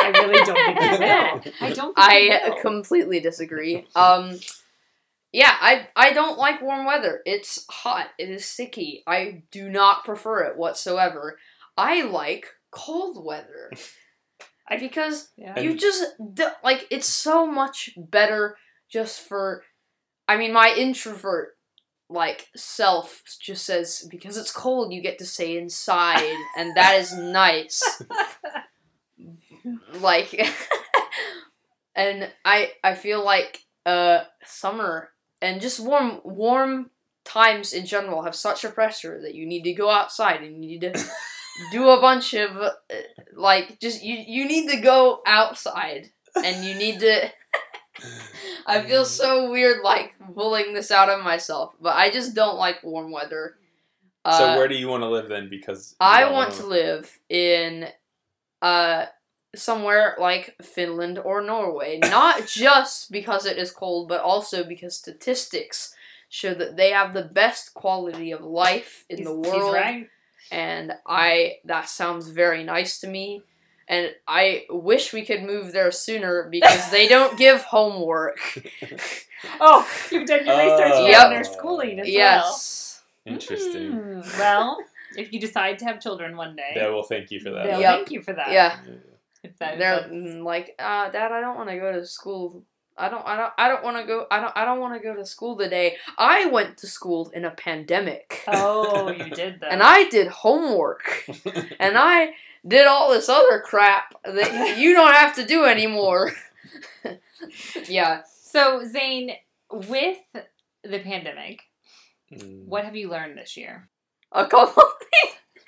[0.00, 1.68] I really don't think you will.
[1.68, 1.94] I don't.
[1.96, 2.60] Think I will.
[2.62, 3.86] completely disagree.
[3.96, 4.38] Um,
[5.32, 7.20] yeah, I I don't like warm weather.
[7.26, 8.08] It's hot.
[8.18, 9.02] It is sticky.
[9.08, 11.38] I do not prefer it whatsoever.
[11.76, 13.70] I like cold weather.
[14.68, 15.58] I- because Yeah.
[15.58, 16.04] you just
[16.62, 18.56] like it's so much better
[18.88, 19.62] just for
[20.28, 21.56] i mean my introvert
[22.08, 27.12] like self just says because it's cold you get to stay inside and that is
[27.12, 28.02] nice
[30.00, 30.40] like
[31.94, 35.10] and i i feel like uh summer
[35.42, 36.90] and just warm warm
[37.24, 40.68] times in general have such a pressure that you need to go outside and you
[40.70, 40.92] need to
[41.72, 42.70] do a bunch of uh,
[43.34, 46.10] like just you you need to go outside
[46.44, 47.30] and you need to
[48.66, 52.82] I feel so weird like pulling this out of myself, but I just don't like
[52.82, 53.54] warm weather.
[54.24, 55.48] Uh, so where do you want to live then?
[55.48, 57.86] Because I want wanna- to live in
[58.60, 59.06] uh
[59.54, 65.94] somewhere like Finland or Norway, not just because it is cold, but also because statistics
[66.28, 70.08] show that they have the best quality of life in He's- the he's world right.
[70.50, 73.42] And I that sounds very nice to me.
[73.88, 78.38] And I wish we could move there sooner because they don't give homework.
[79.60, 81.04] Oh, you've done your research Oh.
[81.04, 81.28] on Yep.
[81.30, 82.12] their schooling as well.
[82.14, 83.02] yes.
[83.26, 83.94] Interesting.
[83.94, 84.22] well.
[84.22, 84.78] Hmm, Well,
[85.16, 87.66] if you decide to have children one day, Yeah, well, thank you for that.
[87.66, 87.94] they'll Yep.
[87.96, 88.50] thank you for that.
[88.50, 88.76] Yeah.
[89.44, 92.64] If that, They're that's- mm, like, uh, Dad, I don't want to go to school.
[92.98, 93.26] I don't.
[93.26, 93.52] I don't.
[93.58, 94.26] I don't want to go.
[94.30, 94.52] I don't.
[94.56, 95.96] I don't want to go to school today.
[96.16, 99.70] I went to school in a pandemic, Oh, you did that.
[99.72, 101.24] and I did homework,
[101.78, 102.30] and I
[102.66, 106.32] did all this other crap that you don't have to do anymore.
[107.88, 108.22] yeah.
[108.42, 109.32] So, Zane,
[109.70, 110.18] with
[110.82, 111.60] the pandemic,
[112.32, 112.64] Mm.
[112.66, 113.88] what have you learned this year?
[114.32, 114.82] A couple.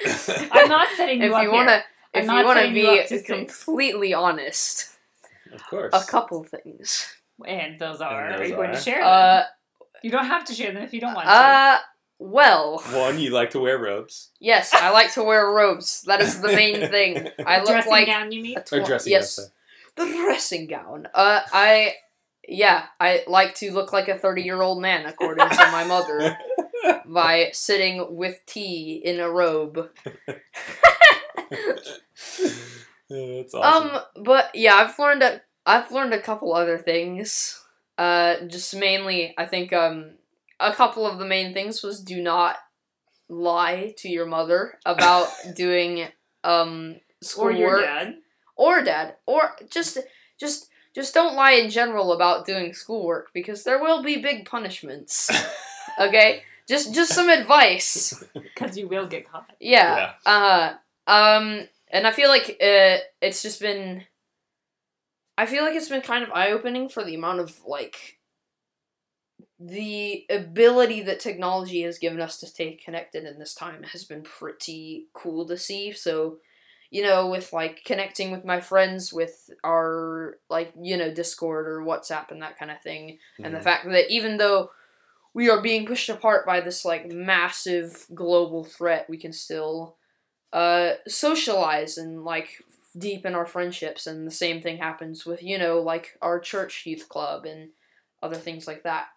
[0.03, 0.29] things.
[0.51, 1.75] I'm not setting you if up you want to,
[2.15, 3.27] I'm if you want to setting you be to six.
[3.29, 4.97] completely honest,
[5.53, 5.95] of course.
[5.95, 7.15] a couple things.
[7.47, 8.25] And those are.
[8.27, 9.07] And are those you going to share them?
[9.07, 9.43] Uh,
[10.03, 11.33] you don't have to share them if you don't want to.
[11.33, 11.79] uh,
[12.21, 14.31] well, One, you like to wear robes.
[14.41, 16.03] yes, I like to wear robes.
[16.03, 17.29] That is the main thing.
[17.47, 17.69] I look like.
[17.69, 18.59] A Dressing like gown, you mean?
[18.59, 19.49] a tw- dressing yes, gown,
[19.97, 21.07] the dressing gown.
[21.15, 21.95] Uh, I,
[22.49, 26.37] yeah, I like to look like a thirty-year-old man, according to my mother,
[27.07, 29.89] by sitting with tea in a robe.
[30.27, 30.35] Yeah,
[33.11, 33.91] That's awesome.
[33.97, 37.61] Um, but yeah, I've learned a I've learned a couple other things.
[37.99, 40.13] Uh, just mainly, I think um,
[40.59, 42.57] a couple of the main things was do not
[43.29, 46.09] lie to your mother about doing
[46.45, 46.97] um
[47.37, 48.15] Or your schoolwork dad.
[48.57, 49.99] or dad or just
[50.41, 55.31] just just don't lie in general about doing schoolwork because there will be big punishments.
[56.01, 58.15] okay, just just some advice.
[58.35, 59.51] Because you will get caught.
[59.61, 60.13] Yeah.
[60.25, 60.75] Uh
[61.07, 64.05] um and I feel like uh it's just been
[65.39, 68.19] I feel like it's been kind of eye-opening for the amount of like
[69.61, 74.23] the ability that technology has given us to stay connected in this time has been
[74.23, 75.93] pretty cool to see.
[75.93, 76.39] So
[76.91, 81.83] you know, with like connecting with my friends with our like, you know, Discord or
[81.83, 83.19] WhatsApp and that kind of thing.
[83.45, 84.71] And the fact that even though
[85.35, 89.97] we are being pushed apart by this like massive global threat, we can still
[90.53, 92.65] uh socialize and like
[92.99, 97.09] deepen our friendships and the same thing happens with, you know, like our church youth
[97.09, 97.71] club and
[98.23, 99.09] other things like that.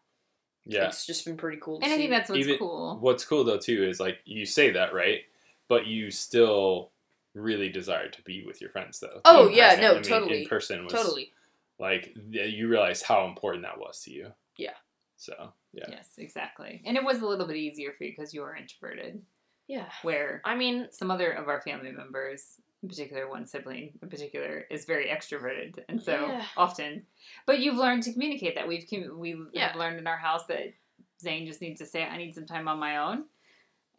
[0.65, 0.85] yeah.
[0.87, 2.97] It's just been pretty cool to And I think that's what's Even- cool.
[2.99, 5.21] What's cool though too is like you say that right,
[5.67, 6.91] but you still
[7.33, 9.21] really desire to be with your friends though.
[9.25, 9.81] Oh, In yeah, person.
[9.81, 10.41] no, I mean, totally.
[10.43, 11.31] In person was totally.
[11.79, 14.31] like you realize how important that was to you.
[14.57, 14.73] Yeah.
[15.17, 15.85] So yeah.
[15.89, 16.81] Yes, exactly.
[16.85, 19.21] And it was a little bit easier for you because you were introverted,
[19.67, 19.89] Yeah.
[20.03, 24.65] where I mean, some other of our family members, in particular one sibling in particular,
[24.69, 26.45] is very extroverted, and so Yeah.
[26.57, 27.05] often.
[27.45, 28.67] But you've learned to communicate that.
[28.67, 29.67] We've com- we Yeah.
[29.67, 30.73] have learned in our house that
[31.21, 33.25] Zane just needs to say, "I need some time on my own,"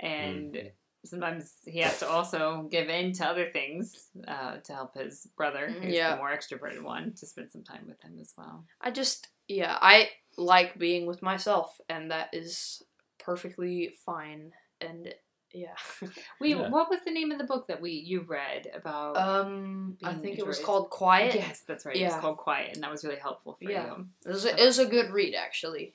[0.00, 0.54] and.
[0.54, 0.72] Mhm.
[1.04, 5.68] Sometimes he has to also give in to other things uh, to help his brother,
[5.68, 6.12] who's Yeah.
[6.12, 8.64] the more extroverted one, to spend some time with him as well.
[8.80, 12.84] I just yeah, I like being with myself and that is
[13.18, 15.12] perfectly fine and
[15.52, 15.74] yeah.
[16.40, 16.68] We Yeah.
[16.70, 19.16] what was the name of the book that we you read about?
[19.16, 21.34] Um I think it was called Quiet.
[21.34, 21.96] Yes, that's right.
[21.96, 23.86] It was called Quiet, and that was really helpful for Yeah.
[23.96, 24.06] you.
[24.26, 25.94] It was, a, it was a good read actually.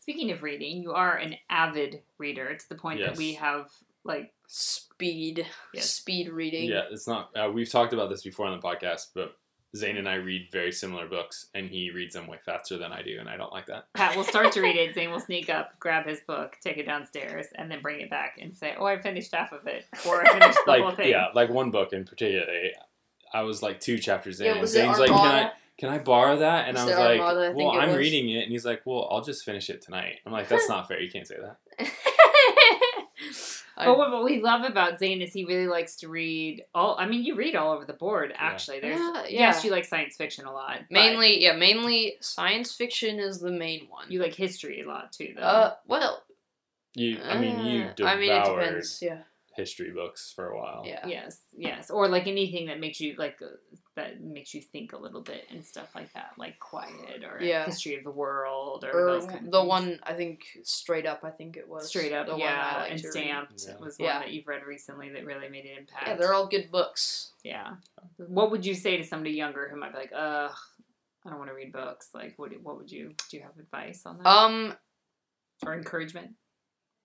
[0.00, 3.70] Speaking of reading, you are an avid reader to the point that we have
[4.04, 5.46] like Speed.
[5.74, 5.90] Yes.
[5.90, 6.68] Speed reading.
[6.68, 7.30] Yeah, it's not.
[7.36, 9.36] Uh, we've talked about this before on the podcast, but
[9.76, 13.02] Zane and I read very similar books, and he reads them way faster than I
[13.02, 13.86] do, and I don't like that.
[13.94, 14.94] Pat will start to read it.
[14.96, 18.38] Zane will sneak up, grab his book, take it downstairs, and then bring it back
[18.40, 21.08] and say, "Oh, I finished half of it," or "I finished the whole Like thing."
[21.10, 22.46] yeah, like one book in particular.
[23.32, 25.88] I was like two chapters in, Yeah, and was it Zane's like, "Can I can
[25.88, 27.96] I borrow that?" And Was I was like, Armada, I "Well, I'm was.
[27.98, 30.88] reading it," and he's like, "Well, I'll just finish it tonight." I'm like, "That's not
[30.88, 31.00] fair.
[31.00, 31.56] You can't say that."
[33.80, 36.96] I- But what, what we love about Zane is he really likes to read all.
[36.98, 38.30] I mean, you read all over the board.
[38.30, 38.36] Yeah.
[38.42, 39.62] Actually, there's Yeah, yes, yeah.
[39.64, 40.78] you like science fiction a lot.
[40.80, 44.06] but mainly yeah, mainly science fiction is the main one.
[44.10, 45.42] you like history a lot too, though.
[45.42, 46.22] uh well
[46.94, 49.18] You, I mean, you uh, devoured I mean it depends, yeah.
[49.56, 50.82] history books for a while.
[50.86, 51.06] Yeah.
[51.06, 53.46] Yes, yes, or like anything that makes you like uh,
[54.00, 57.64] that makes you think a little bit and stuff like that, like Quiet or Yeah.
[57.66, 59.68] History of the World or, Or those kind of the things.
[59.68, 63.00] one I think straight up I think it was straight up, the yeah, I and.
[63.00, 63.76] Stamped Yeah.
[63.78, 64.12] was Yeah.
[64.14, 66.06] one that you've read recently that really made an impact.
[66.06, 67.32] Yeah, they're all good books.
[67.42, 67.76] yeah.
[68.16, 70.52] What would you say to somebody younger who might be like, ugh,
[71.24, 72.10] I don't want to read books?
[72.14, 73.36] Like, what what would you do?
[73.36, 74.76] You have advice on that Um
[75.66, 76.36] or encouragement?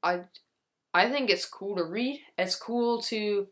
[0.03, 0.25] I
[0.93, 2.21] I think it's cool to read.
[2.37, 3.47] It's cool to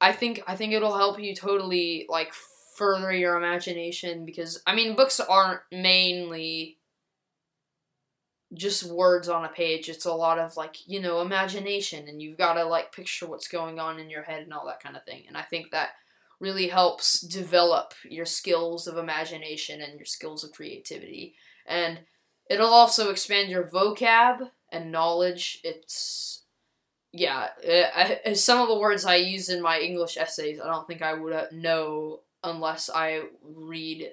[0.00, 2.32] I think I think it'll help you totally like
[2.76, 6.78] further your imagination because I mean books aren't mainly
[8.54, 9.88] just words on a page.
[9.88, 13.48] It's a lot of like, you know, imagination and you've got to like picture what's
[13.48, 15.24] going on in your head and all that kind of thing.
[15.28, 15.90] And I think that
[16.40, 21.34] really helps develop your skills of imagination and your skills of creativity.
[21.66, 22.00] And
[22.48, 25.60] it'll also expand your vocab and knowledge.
[25.62, 26.44] It's
[27.12, 30.86] yeah, uh, I, some of the words I use in my English essays, I don't
[30.86, 34.12] think I would uh, know unless I read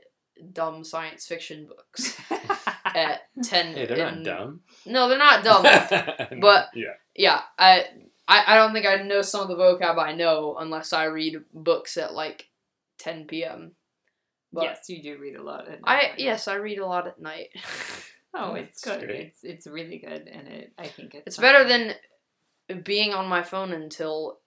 [0.53, 2.19] dumb science fiction books
[2.85, 3.73] at ten.
[3.75, 4.61] Hey, they're in- not dumb.
[4.85, 5.63] No, they're not dumb.
[6.41, 7.85] But- yeah, yeah, I,
[8.27, 11.37] I I don't think I know some of the vocab I know unless I read
[11.53, 12.47] books at like
[12.97, 13.73] ten p.m.
[14.53, 15.67] But yes, you do read a lot.
[15.67, 16.11] At I night.
[16.17, 17.49] yes, I read a lot at night.
[18.33, 19.03] Oh, it's good.
[19.09, 21.95] It's it's really good, and it I think it's it's better something- than
[22.83, 24.39] being on my phone until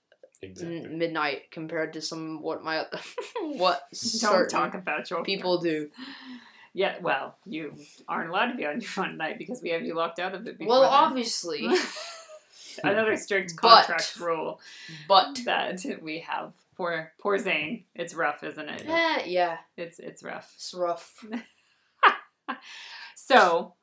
[0.42, 0.76] exactly.
[0.84, 2.84] n- midnight compared to some what my
[3.40, 5.90] what Don't certain talk about your people friends.
[6.74, 7.74] Yeah, well, you
[8.06, 10.34] aren't allowed to be on your phone at night because we have you locked out
[10.34, 10.58] of it.
[10.58, 10.90] Before Well, then.
[10.92, 11.66] obviously,
[12.84, 14.60] another strict But- contract rule
[15.08, 16.52] but that we have.
[16.76, 17.84] Poor poor Zane.
[17.96, 18.84] It's rough, isn't it?
[18.86, 20.52] eh, yeah, It's it's rough.
[20.54, 21.24] it's rough.
[23.16, 23.74] So,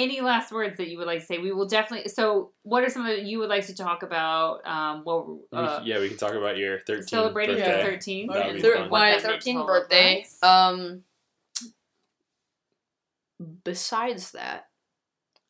[0.00, 1.38] any last words that you would like to say?
[1.38, 2.08] We will definitely.
[2.08, 4.66] So, what are some of you would like to talk about?
[4.66, 7.82] Um, what uh, yeah, we can talk about your 13th celebrating birthday.
[7.82, 8.32] your thirteenth?
[8.32, 10.26] That would be Thir- my thirteenth birthday.
[10.42, 11.02] Um,
[13.64, 14.68] besides that,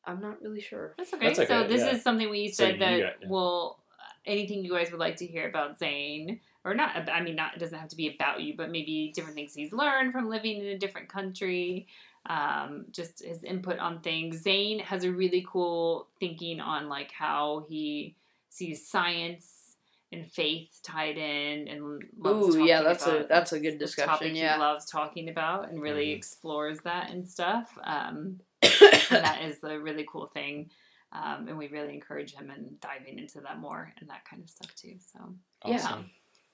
[0.05, 0.95] I'm not really sure.
[0.99, 1.27] That's okay.
[1.27, 1.95] That's okay, So this yeah.
[1.95, 3.29] is something we said you that got- yeah.
[3.29, 3.79] will
[4.27, 7.09] anything you guys would like to hear about Zane or not.
[7.09, 9.73] I mean, not it doesn't have to be about you, but maybe different things he's
[9.73, 11.87] learned from living in a different country.
[12.27, 14.43] Um, just his input on things.
[14.43, 18.15] Zane has a really cool thinking on like how he
[18.51, 19.77] sees science
[20.13, 24.09] and faith tied in and loves Ooh, yeah, talking that's a- that's a good discussion,
[24.11, 24.55] topic yeah.
[24.55, 26.17] he loves talking about and really Mhm.
[26.17, 27.79] explores that and stuff.
[27.85, 28.73] Um, and
[29.11, 30.71] that is a really cool thing.
[31.13, 34.51] Um, and we really encourage him in diving into that more and that kind of
[34.51, 34.97] stuff too.
[35.13, 35.35] So
[35.67, 36.03] Yeah.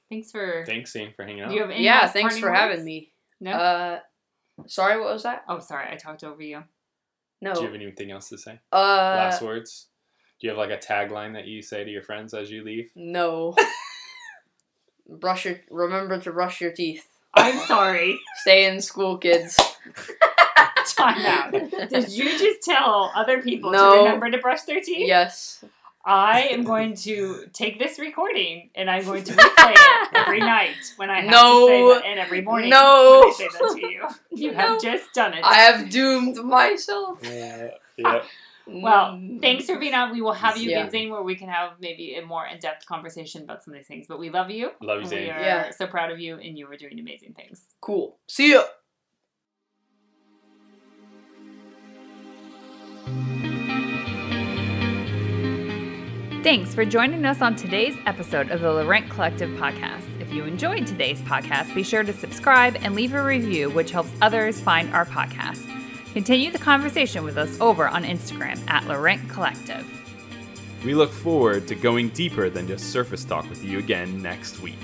[0.08, 0.62] Thanks for.
[0.64, 1.48] Thanks, Zane, for hanging out.
[1.48, 2.60] Do you have any yeah, thanks for words?
[2.60, 3.10] having me.
[3.40, 3.50] No.
[3.50, 4.00] Uh,
[4.66, 5.44] sorry, what was that?
[5.48, 6.62] oh, sorry, I talked over you.
[7.42, 7.54] No.
[7.54, 8.58] Do you have anything else to say?
[8.72, 9.88] uh, Last words?
[10.40, 12.90] Do you have like a tagline that you say to your friends as you leave?
[12.94, 13.54] no.
[15.08, 15.60] brush your.
[15.70, 17.08] Remember to brush your teeth.
[17.34, 18.18] I'm sorry.
[18.40, 19.58] Stay in school, kids.
[20.96, 21.52] Time out.
[21.90, 25.06] Did you just tell other people to remember to brush their teeth?
[25.06, 25.62] Yes.
[26.06, 30.76] I am going to take this recording and I'm going to replay it every night
[30.96, 31.66] when I have No.
[31.66, 33.22] to say that, and every morning No.
[33.24, 34.06] when I say that to you.
[34.30, 35.42] You have just done it.
[35.42, 37.18] I have doomed myself.
[37.22, 37.70] Yeah.
[37.96, 38.22] yeah.
[38.68, 40.12] Well, thanks for being on.
[40.12, 40.80] We will have you Yeah.
[40.80, 43.78] again, Zane, where we can have maybe a more in depth conversation about some of
[43.78, 44.06] these things.
[44.08, 44.70] But we love you.
[44.80, 45.70] Love you, and we are Yeah.
[45.70, 47.64] so proud of you, and you are doing amazing things.
[47.80, 48.18] Cool.
[48.28, 48.64] See ya.
[56.46, 60.04] Thanks for joining us on today's episode of the Laurent Collective podcast.
[60.20, 64.10] If you enjoyed today's podcast, be sure to subscribe and leave a review, which helps
[64.22, 65.66] others find our podcast.
[66.12, 69.84] Continue the conversation with us over on Instagram at Laurent Collective.
[70.84, 74.78] We look forward to going deeper than just surface talk with you again next week.